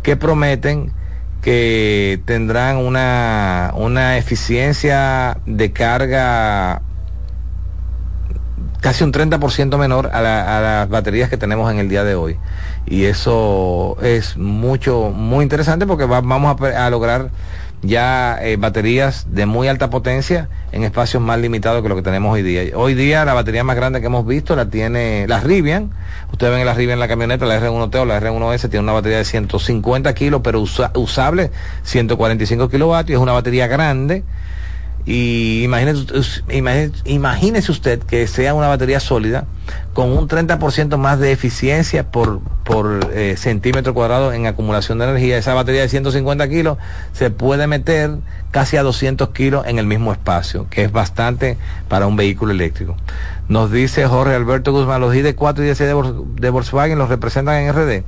[0.02, 0.92] que prometen
[1.40, 6.82] que tendrán una, una eficiencia de carga
[8.82, 12.36] casi un 30% menor a, las baterías que tenemos en el día de hoy.
[12.84, 17.30] Y eso es mucho, muy interesante porque vamos a, lograr
[17.82, 22.34] ya eh, baterías de muy alta potencia en espacios más limitados que lo que tenemos
[22.34, 22.76] hoy día.
[22.76, 25.92] Hoy día la batería más grande que hemos visto la tiene la Rivian.
[26.32, 29.18] Ustedes ven la Rivian en la camioneta, la R1T o la R1S tiene una batería
[29.18, 31.52] de 150 kilos, pero usable
[31.84, 33.18] 145 kilovatios.
[33.18, 34.24] Es una batería grande
[35.05, 36.07] y imagínese,
[37.07, 39.46] imagínese, usted que sea una batería sólida
[39.94, 45.38] con un 30% más de eficiencia por, por eh, centímetro cuadrado en acumulación de energía.
[45.38, 46.78] Esa batería de 150 kilos
[47.12, 48.12] se puede meter
[48.53, 52.96] casi a 200 kilos en el mismo espacio, que es bastante para un vehículo eléctrico.
[53.53, 58.03] Nos dice Jorge Alberto Guzmán, los ID4 y ID6 de, Volkswagen los representan en RD.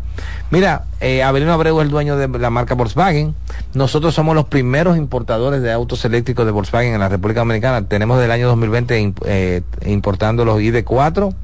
[0.51, 3.35] Mira, eh, Avelino Abreu es el dueño de la marca Volkswagen.
[3.75, 7.87] Nosotros somos los primeros importadores de autos eléctricos de Volkswagen en la República Dominicana.
[7.87, 11.35] Tenemos del año 2020 eh, importando los ID4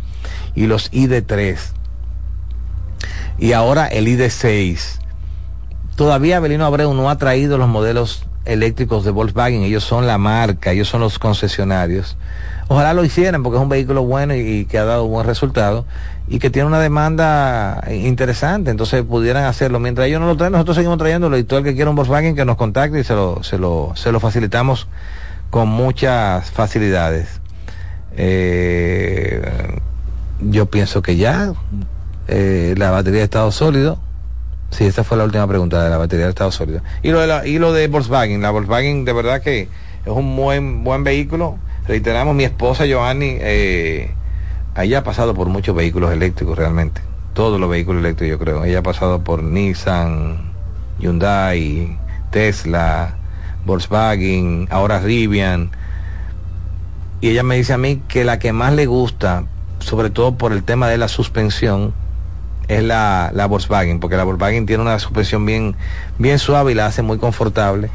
[0.54, 1.58] y los ID3.
[3.36, 4.98] Y ahora el ID6.
[5.96, 9.60] Todavía Avelino Abreu no ha traído los modelos eléctricos de Volkswagen.
[9.60, 12.16] Ellos son la marca, ellos son los concesionarios.
[12.72, 15.86] Ojalá lo hicieran porque es un vehículo bueno y, que ha dado buen resultado
[16.28, 19.80] y que tiene una demanda interesante, entonces pudieran hacerlo.
[19.80, 22.36] Mientras ellos no lo traen, nosotros seguimos trayéndolo y todo el que quiera un Volkswagen
[22.36, 24.86] que nos contacte y se lo, se lo, se lo facilitamos
[25.50, 27.40] con muchas facilidades.
[28.16, 29.42] Eh,
[30.40, 31.52] yo pienso que ya
[32.28, 33.98] eh, la batería de estado sólido.
[34.70, 36.82] Sí, esa fue la última pregunta de la batería de estado sólido.
[37.02, 39.68] Y lo de, la, y lo de Volkswagen, la Volkswagen de verdad que es
[40.06, 44.10] un buen, buen vehículo reiteramos, mi esposa Joanny, eh,
[44.76, 47.02] ella ha pasado por muchos vehículos eléctricos realmente.
[47.34, 48.64] Todos los vehículos eléctricos, yo creo.
[48.64, 50.52] Ella ha pasado por Nissan,
[50.98, 51.98] Hyundai,
[52.30, 53.16] Tesla,
[53.64, 55.70] Volkswagen, ahora Rivian.
[57.20, 59.44] Y ella me dice a mí que la que más le gusta,
[59.78, 61.92] sobre todo por el tema de la suspensión,
[62.68, 65.74] es la, la Volkswagen, porque la Volkswagen tiene una suspensión bien,
[66.18, 67.90] bien suave y la hace muy confortable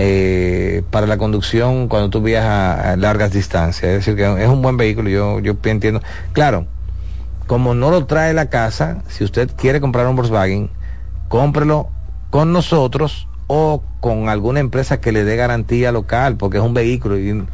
[0.00, 3.90] eh, para la conducción cuando tú viajas a, largas distancias.
[3.90, 6.00] Es decir, que es un buen vehículo, yo, yo entiendo.
[6.32, 6.66] Claro,
[7.48, 10.70] como no lo trae la casa, si usted quiere comprar un Volkswagen,
[11.28, 11.88] cómprelo
[12.30, 17.18] con nosotros o con alguna empresa que le dé garantía local, porque es un vehículo.
[17.18, 17.44] Y,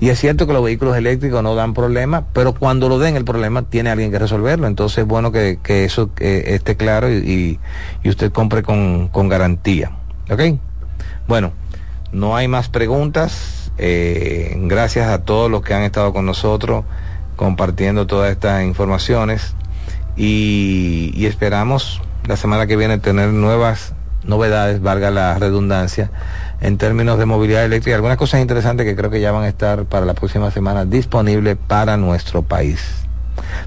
[0.00, 3.62] es cierto que los vehículos eléctricos no dan problema, pero cuando lo den el problema,
[3.62, 4.66] tiene alguien que resolverlo.
[4.66, 7.60] Entonces es bueno que, eso esté claro y,
[8.02, 9.92] y, usted compre con, con garantía.
[10.28, 10.58] ¿Ok?
[11.28, 11.52] Bueno,
[12.12, 13.72] no hay más preguntas.
[13.78, 16.84] Eh, gracias a todos los que han estado con nosotros
[17.36, 19.54] compartiendo todas estas informaciones
[20.16, 23.94] y, esperamos la semana que viene tener nuevas
[24.24, 26.10] novedades, valga la redundancia,
[26.60, 27.96] en términos de movilidad eléctrica.
[27.96, 31.56] Algunas cosas interesantes que creo que ya van a estar para la próxima semana disponibles
[31.66, 32.80] para nuestro país.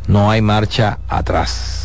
[0.08, 1.85] No hay marcha atrás.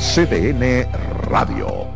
[0.00, 0.88] CDN
[1.28, 1.86] Radio.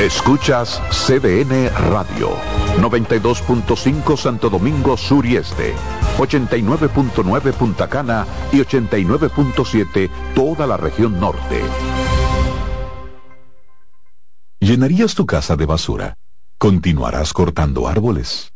[0.00, 2.30] Escuchas CDN Radio,
[2.78, 5.74] 92.5 Santo Domingo Sur y Este,
[6.16, 11.60] 89.9 Punta Cana y 89.7 toda la región norte.
[14.58, 16.14] ¿Llenarías tu casa de basura?
[16.56, 18.55] ¿Continuarás cortando árboles?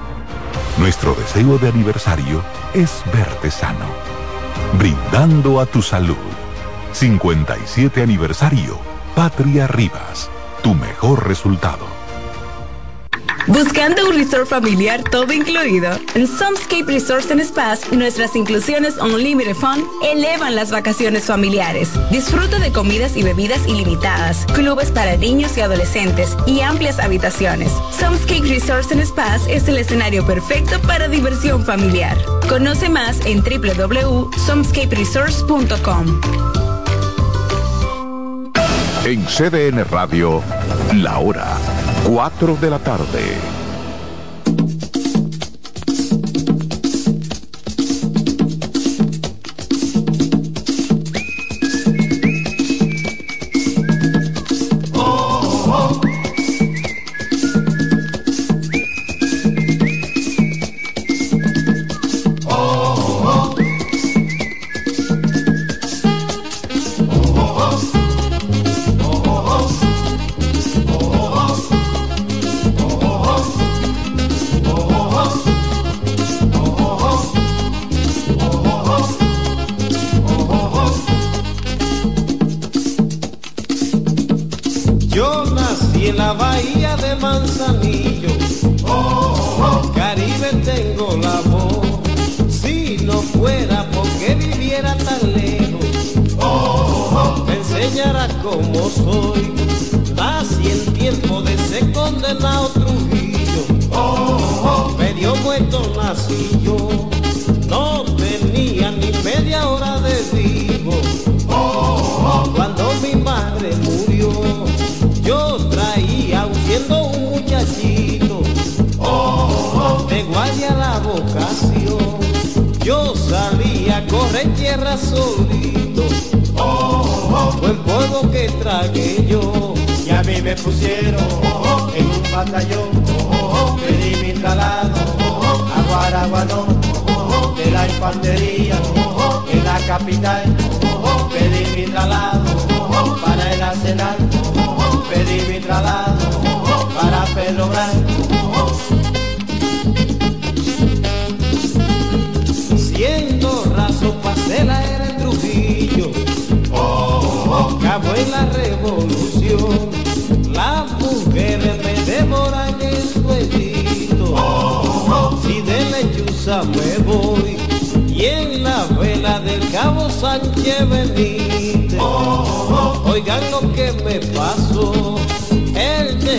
[0.77, 2.41] Nuestro deseo de aniversario
[2.73, 3.85] es verte sano,
[4.77, 6.15] brindando a tu salud.
[6.93, 8.79] 57 aniversario,
[9.15, 10.29] Patria Rivas,
[10.63, 12.00] tu mejor resultado.
[13.47, 15.89] Buscando un resort familiar todo incluido.
[16.13, 21.89] En Somescape Resorts and Spas, nuestras inclusiones Unlimited Fun elevan las vacaciones familiares.
[22.11, 27.71] Disfruta de comidas y bebidas ilimitadas, clubes para niños y adolescentes y amplias habitaciones.
[27.97, 32.15] Somescape Resorts and Spas es el escenario perfecto para diversión familiar.
[32.47, 36.21] Conoce más en www.somescaperesorts.com.
[39.03, 40.43] En CDN Radio,
[40.93, 41.57] la hora
[42.05, 43.60] 4 de la tarde.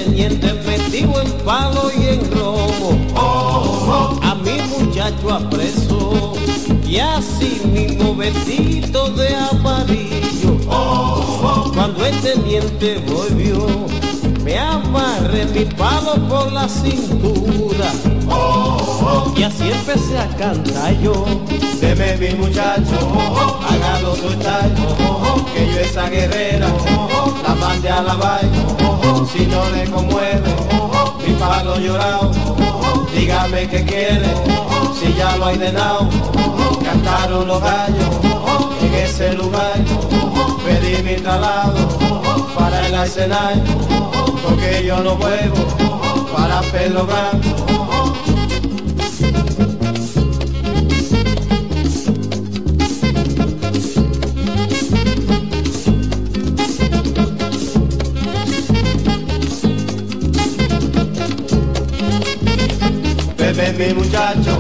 [0.05, 2.99] Teniente metido en palo y en robo,
[4.23, 6.33] a mi muchacho apresó,
[6.87, 10.59] y así mismo vestido de amarillo,
[11.75, 13.67] cuando el teniente volvió,
[14.43, 17.91] me amarré mi palo por la cintura,
[19.37, 21.25] y así empecé a cantar yo.
[21.81, 22.97] Deme mi muchacho,
[23.69, 24.71] hágalo soltar,
[25.53, 26.69] que yo esa guerrera
[27.43, 28.65] la mande a la vaina,
[29.33, 30.55] si no le conmueve,
[31.27, 32.31] mi palo llorado,
[33.15, 34.35] dígame qué quiere,
[34.99, 36.09] si ya lo hay de nao,
[36.85, 38.09] cantaron los gallos
[38.81, 39.75] en ese lugar,
[40.65, 41.89] pedí mi traslado
[42.57, 43.63] para el escenario,
[44.43, 45.57] porque yo no vuelvo
[46.35, 47.67] para Pedro Blanco.
[63.37, 64.59] Bebe mi muchacho,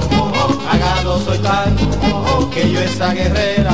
[0.70, 1.68] hágalo soltar,
[2.52, 3.72] que yo esa guerrera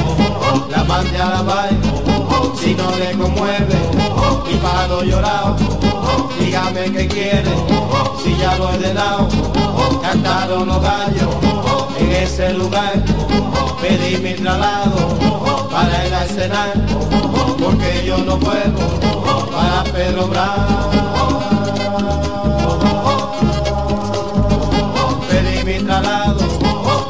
[0.71, 2.08] la mande a la vaina,
[2.57, 3.77] si no le conmueve,
[4.47, 5.57] mi palo llorado,
[6.39, 7.51] dígame qué quiere,
[8.23, 9.29] si ya lo he ordenado,
[10.03, 11.35] cantaron los gallos
[11.99, 13.03] en ese lugar,
[13.81, 16.83] pedí mi traslado para el escenario,
[17.59, 20.99] porque yo no puedo para Pedro Bravo.
[25.29, 26.47] pedí mi traslado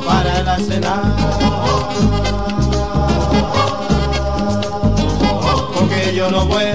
[0.06, 2.27] para el arsenal.
[6.18, 6.67] Yo no vuelvo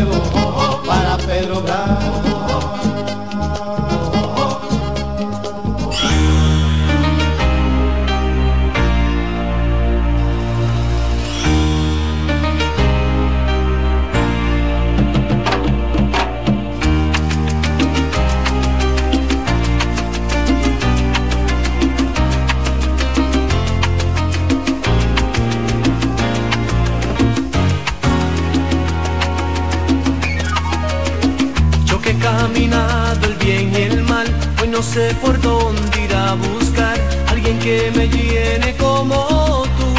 [34.84, 39.90] No sé por dónde ir a buscar alguien que me llene como tú.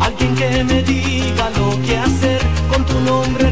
[0.00, 2.40] Alguien que me diga lo que hacer
[2.70, 3.51] con tu nombre.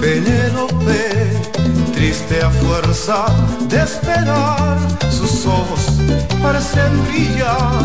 [0.00, 1.42] Penélope,
[1.92, 3.26] triste a fuerza
[3.68, 4.78] de esperar,
[5.10, 5.80] sus ojos
[6.40, 7.82] parecen brillar,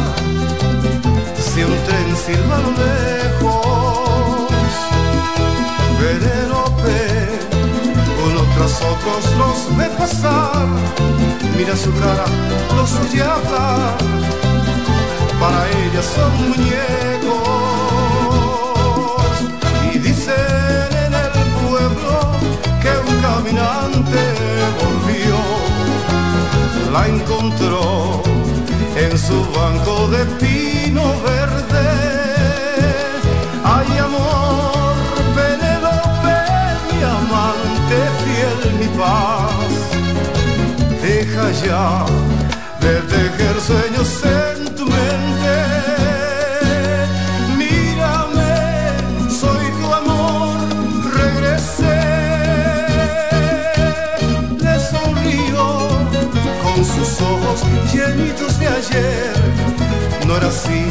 [1.37, 4.03] si un tren silba lo lejos.
[5.99, 7.01] Penélope,
[8.27, 10.67] uno tras otros los ve pasar,
[11.57, 12.25] mira su cara,
[12.75, 13.97] los oye hablar,
[15.39, 17.52] para ella son muñecos.
[24.13, 25.37] devolvió,
[26.91, 28.21] la encontró
[28.95, 31.89] en su banco de pino verde.
[33.63, 34.93] Ay amor,
[35.35, 36.39] Penélope,
[36.89, 39.73] mi amante fiel, mi paz,
[41.01, 42.05] deja ya
[42.81, 44.42] de tejer sueños.
[60.27, 60.83] No era así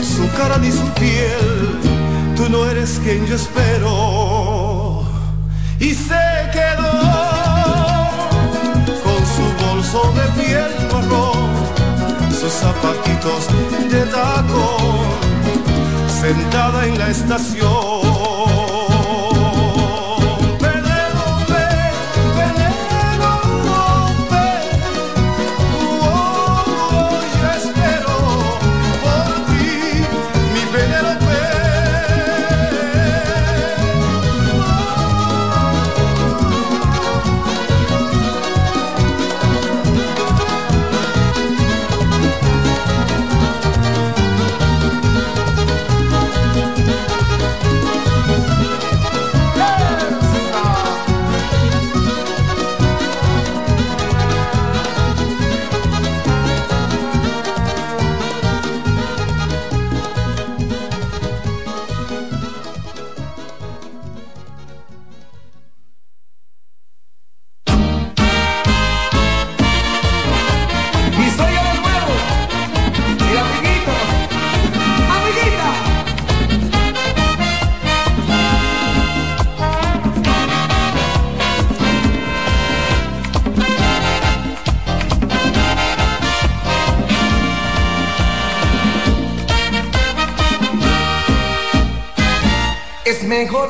[0.00, 1.78] su cara ni su piel.
[2.36, 5.02] Tú no eres quien yo espero.
[5.80, 6.92] Y se quedó
[9.02, 11.50] con su bolso de piel marrón,
[12.30, 13.48] sus zapatitos
[13.90, 15.08] de tacón,
[16.20, 18.01] sentada en la estación.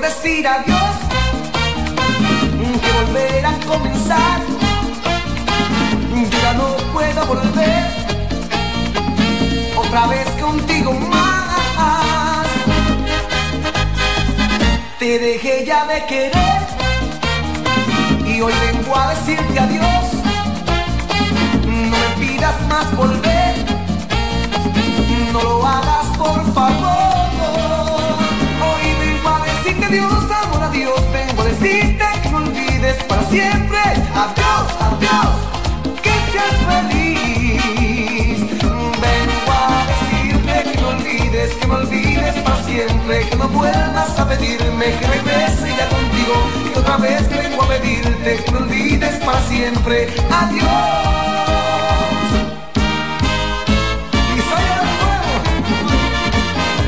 [0.03, 0.95] Decir adiós
[2.83, 4.41] que volver a comenzar.
[6.31, 7.85] Yo ya no puedo volver
[9.77, 12.47] otra vez contigo más.
[14.99, 16.63] Te dejé ya de querer
[18.27, 20.07] y hoy vengo a decirte adiós.
[21.65, 23.52] No me pidas más volver,
[29.93, 31.01] adiós, amor, adiós.
[31.13, 33.81] Vengo a decirte que me olvides para siempre.
[34.15, 35.35] Adiós, adiós
[36.03, 38.41] que seas feliz.
[39.05, 44.29] Vengo a decirte que me olvides, que me olvides para siempre, que no vuelvas a
[44.29, 46.35] pedirme que regrese ya contigo.
[46.75, 50.09] Y otra vez vengo a pedirte que me olvides para siempre.
[50.31, 51.13] Adiós.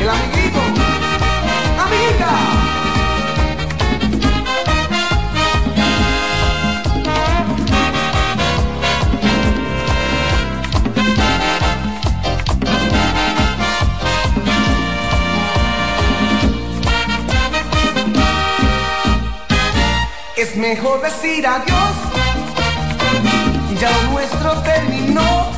[0.00, 0.33] El amiguito,
[20.44, 21.94] Es mejor decir adiós,
[23.80, 25.50] ya lo nuestro terminó,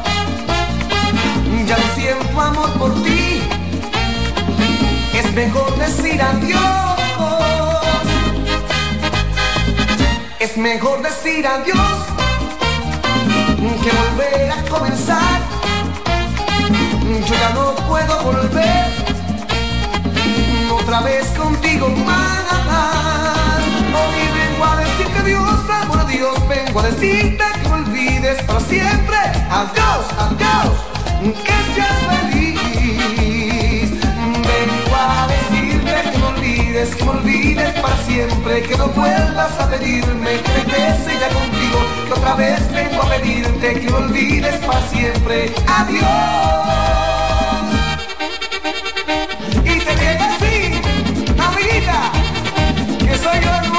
[1.66, 3.42] ya no siento amor por ti.
[5.12, 7.00] Es mejor decir adiós,
[10.38, 11.96] es mejor decir adiós
[13.82, 15.40] que volver a comenzar.
[17.28, 18.86] Yo ya no puedo volver
[20.70, 22.36] otra vez contigo más.
[23.98, 24.26] Hoy
[25.27, 26.07] adiós, amor.
[26.48, 29.16] Vengo a decirte que me olvides para siempre.
[29.51, 30.73] Adiós, adiós,
[31.44, 33.90] que seas feliz.
[34.51, 38.62] Vengo a decirte que me olvides, que me olvides para siempre.
[38.62, 41.78] Que no vuelvas a pedirme que regrese ya contigo.
[42.07, 45.53] Que otra vez vengo a pedirte que me olvides para siempre.
[45.66, 46.07] Adiós.
[49.65, 50.55] Y te digo así,
[51.39, 52.12] amiguita,
[53.01, 53.76] que soy yo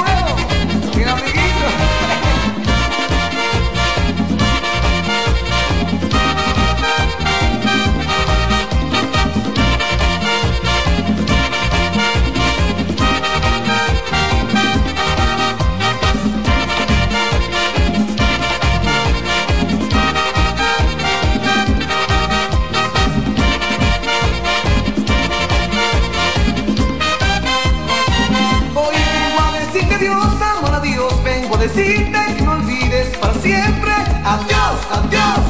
[31.68, 33.92] necesite que me olvides para siempre.
[34.24, 35.40] Adiós, adiós,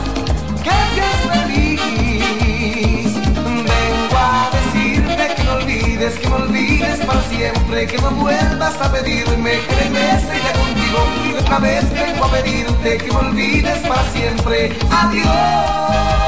[0.62, 3.14] que seas feliz.
[3.44, 8.92] Vengo a decirte que me olvides, que me olvides para siempre, que no vuelvas a
[8.92, 10.98] pedirme que regrese ya contigo.
[11.24, 14.76] Y otra vez vengo a pedirte que me olvides para siempre.
[14.90, 16.27] Adiós.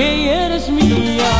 [0.00, 1.32] que eres mía.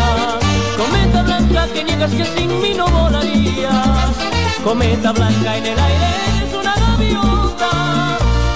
[0.77, 4.15] Cometa blanca que niegas que sin mí no volarías.
[4.63, 6.11] Cometa blanca en el aire
[6.45, 7.71] es una gaviota.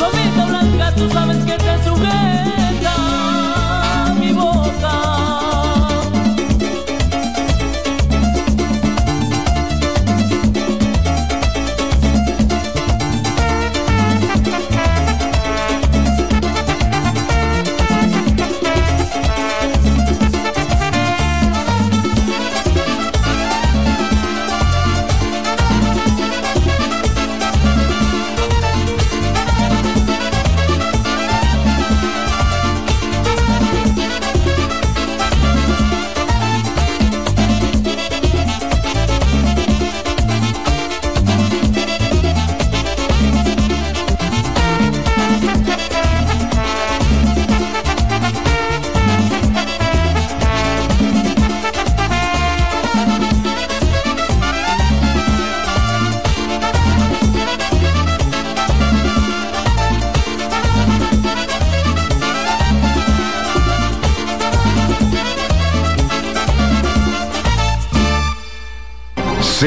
[0.02, 1.73] Cometa blanca, tú sabes que te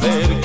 [0.00, 0.37] Saber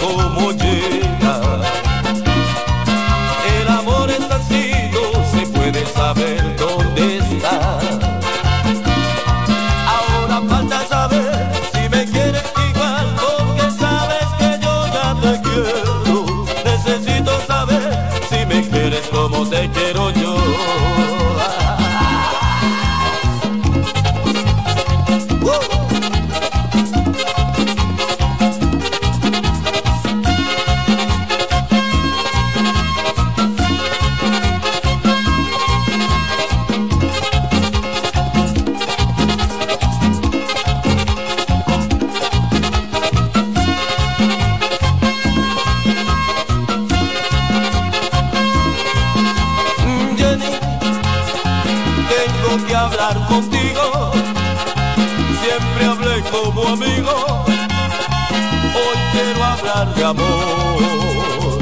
[59.74, 61.60] de amor.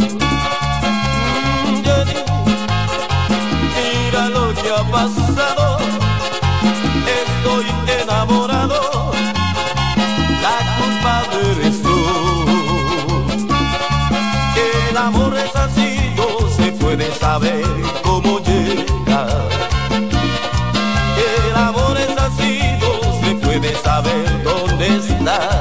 [3.77, 5.77] Mira lo que ha pasado.
[7.21, 7.65] Estoy
[8.01, 9.11] enamorado.
[10.41, 11.97] La culpable eres tú.
[14.89, 17.63] El amor es así, no se puede saber
[18.03, 19.25] cómo llega.
[21.31, 25.60] El amor es así, no se puede saber dónde está.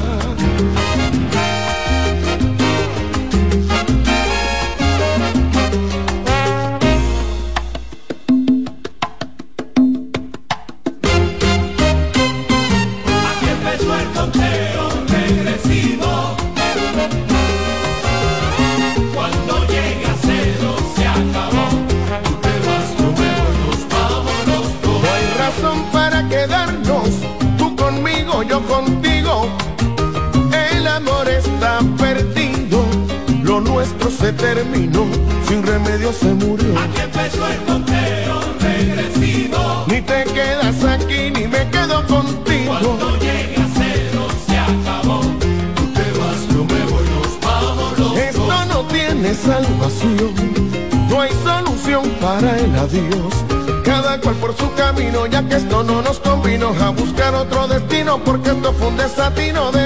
[54.57, 58.87] su camino, ya que esto no nos convino a buscar otro destino, porque esto fue
[58.87, 59.80] un desatino de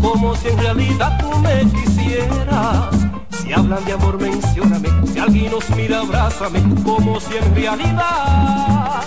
[0.00, 2.94] como si en realidad tú me quisieras.
[3.30, 4.88] Si hablan de amor, mencióname.
[5.12, 9.02] Si alguien nos mira, abrázame como si en realidad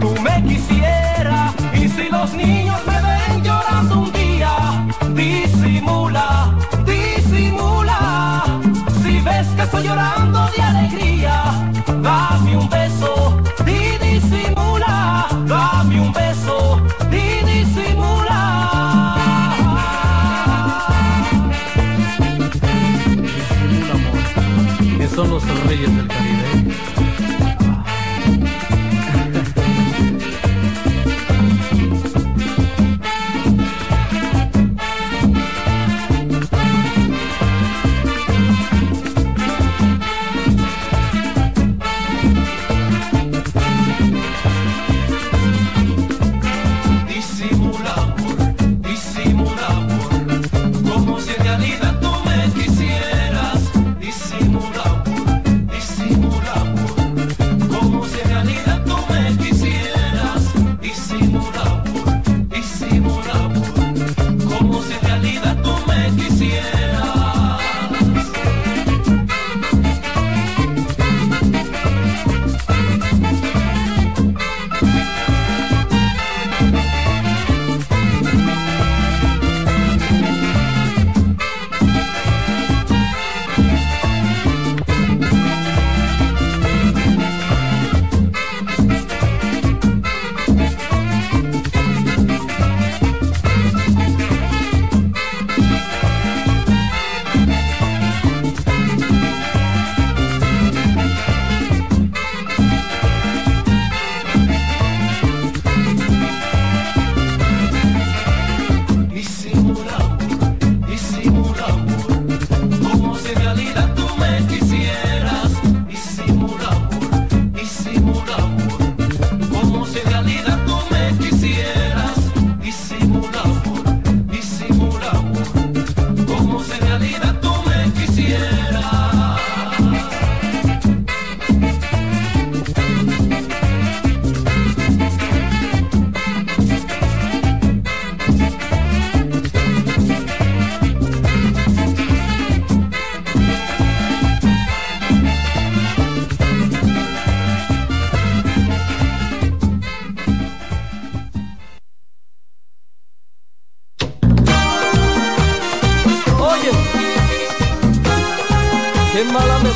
[0.00, 1.54] tú me quisieras.
[1.74, 8.60] Y si los niños me ven llorando un día, disimula, disimula.
[9.02, 10.17] Si ves que estoy llorando,
[25.78, 26.17] reyes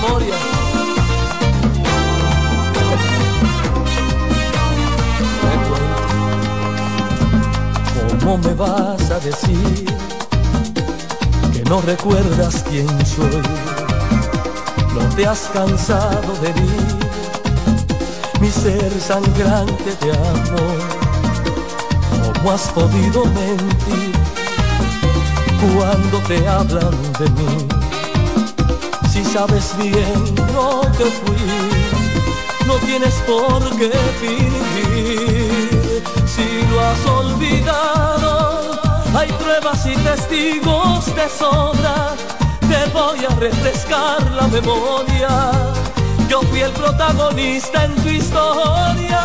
[0.02, 0.34] memoria.
[8.20, 9.84] ¿Cómo me vas a decir
[11.52, 13.42] que no recuerdas quién soy?
[14.94, 16.70] No te has cansado de mí,
[18.40, 20.78] mi ser sangrante de amor.
[22.34, 24.12] ¿Cómo has podido mentir
[25.60, 27.71] cuando te hablan de mí?
[29.32, 33.90] Sabes bien lo que fui, no tienes por qué
[34.20, 36.04] fingir.
[36.26, 38.78] Si lo has olvidado,
[39.16, 42.14] hay pruebas y testigos de sobra.
[42.60, 45.50] Te voy a refrescar la memoria.
[46.28, 49.24] Yo fui el protagonista en tu historia.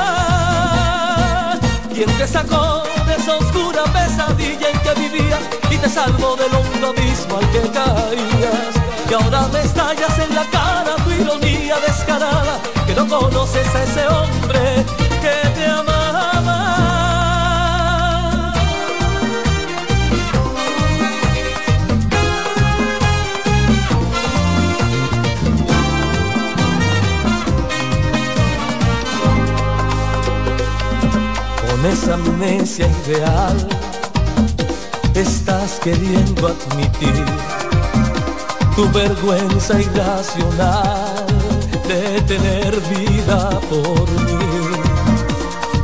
[1.94, 6.88] Quien te sacó de esa oscura pesadilla en que vivías y te salvó del hondo
[6.98, 8.77] abismo al que caías.
[9.10, 14.06] Y ahora me estallas en la cara tu ironía descarada, que no conoces a ese
[14.06, 14.86] hombre
[15.22, 16.58] que te amaba.
[31.62, 33.68] Con esa amnesia ideal
[35.16, 37.67] estás queriendo admitir
[38.78, 41.26] tu vergüenza irracional
[41.88, 44.38] de tener vida por mí.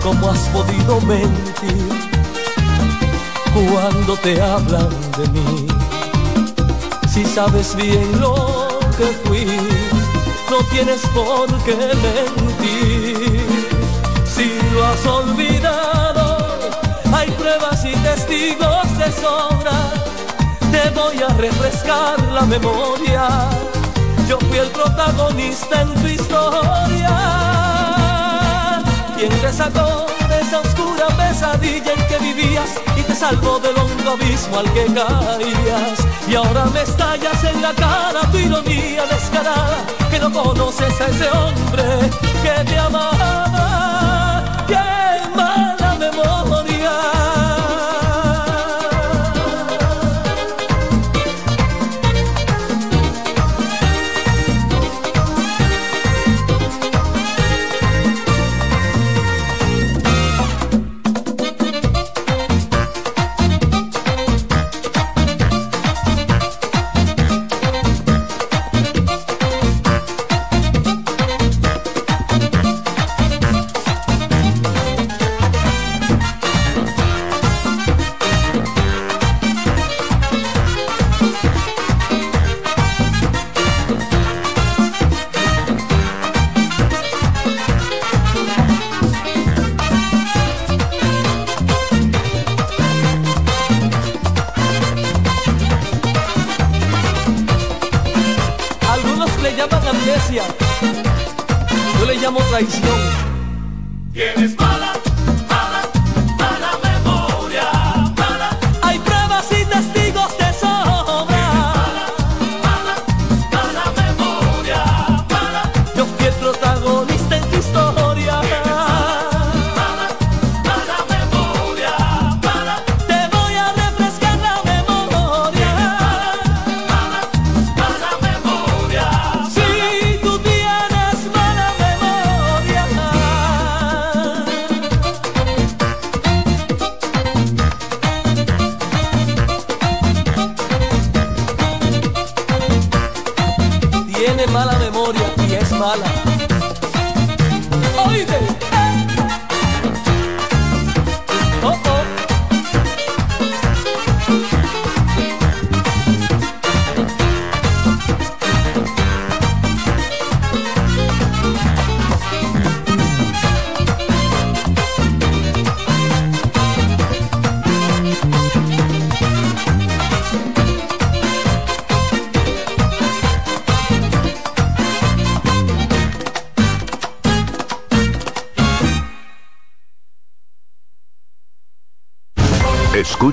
[0.04, 1.90] ¿Cómo has podido mentir
[3.52, 5.68] cuando te hablan de mí?
[7.12, 8.36] Si sabes bien lo
[8.96, 9.48] que fui,
[10.52, 13.42] no tienes por qué mentir.
[14.24, 16.38] Si lo has olvidado,
[17.12, 20.03] hay pruebas y testigos de sobra
[20.84, 23.28] te voy a refrescar la memoria.
[24.28, 27.16] Yo fui el protagonista en tu historia.
[29.16, 34.12] Quien te sacó de esa oscura pesadilla en que vivías y te salvó del hondo
[34.12, 36.00] abismo al que caías.
[36.28, 39.78] Y ahora me estallas en la cara tu ironía descarada,
[40.10, 41.84] que no conoces a ese hombre
[42.44, 44.44] que te amaba.
[44.68, 44.76] ¡Qué
[45.36, 47.33] mala memoria!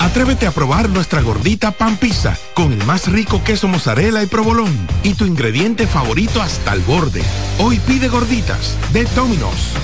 [0.00, 4.72] Atrévete a probar nuestra gordita pan pizza con el más rico queso mozzarella y provolón
[5.02, 7.22] y tu ingrediente favorito hasta el borde.
[7.58, 9.74] Hoy pide gorditas de Domino's.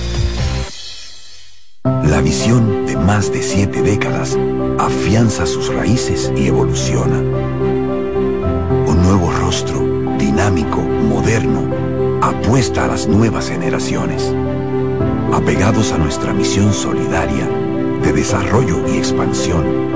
[1.85, 4.39] La visión de más de siete décadas
[4.79, 7.19] afianza sus raíces y evoluciona.
[7.19, 11.71] Un nuevo rostro, dinámico, moderno,
[12.23, 14.33] apuesta a las nuevas generaciones.
[15.35, 17.47] Apegados a nuestra misión solidaria
[18.03, 19.96] de desarrollo y expansión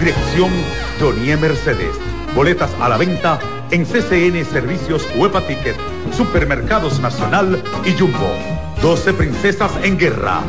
[0.00, 0.50] Dirección
[0.98, 1.94] Jonie Mercedes.
[2.34, 3.38] Boletas a la venta
[3.70, 5.76] en CCN Servicios Huepa Ticket,
[6.16, 8.34] Supermercados Nacional y Jumbo.
[8.80, 10.40] 12 Princesas en Guerra.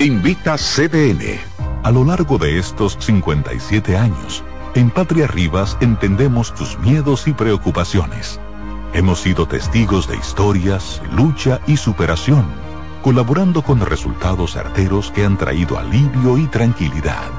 [0.00, 1.38] Invita CDN.
[1.84, 4.42] A lo largo de estos 57 años,
[4.74, 8.40] en Patria Rivas entendemos tus miedos y preocupaciones.
[8.94, 12.46] Hemos sido testigos de historias, lucha y superación,
[13.00, 17.37] colaborando con resultados certeros que han traído alivio y tranquilidad.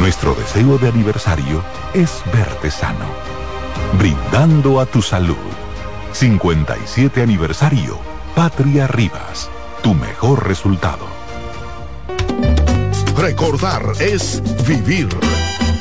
[0.00, 1.62] Nuestro deseo de aniversario
[1.92, 3.04] es verte sano,
[3.98, 5.36] brindando a tu salud.
[6.12, 7.98] 57 aniversario,
[8.34, 9.50] Patria Rivas,
[9.82, 11.04] tu mejor resultado.
[13.14, 15.08] Recordar es vivir.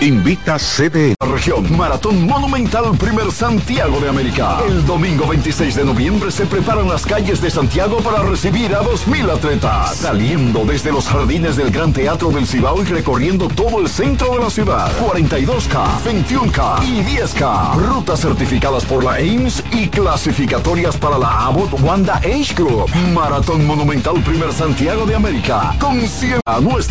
[0.00, 1.14] Invita CDN.
[1.30, 4.58] Región Maratón Monumental Primer Santiago de América.
[4.66, 9.30] El domingo 26 de noviembre se preparan las calles de Santiago para recibir a 2.000
[9.30, 9.96] atletas.
[9.96, 14.40] Saliendo desde los jardines del Gran Teatro del Cibao y recorriendo todo el centro de
[14.40, 14.90] la ciudad.
[15.00, 17.74] 42K, 21K y 10K.
[17.76, 22.90] Rutas certificadas por la Ames y clasificatorias para la Abbott Wanda Age Group.
[23.14, 25.74] Maratón Monumental Primer Santiago de América.
[25.78, 26.90] Con 100 a nuestros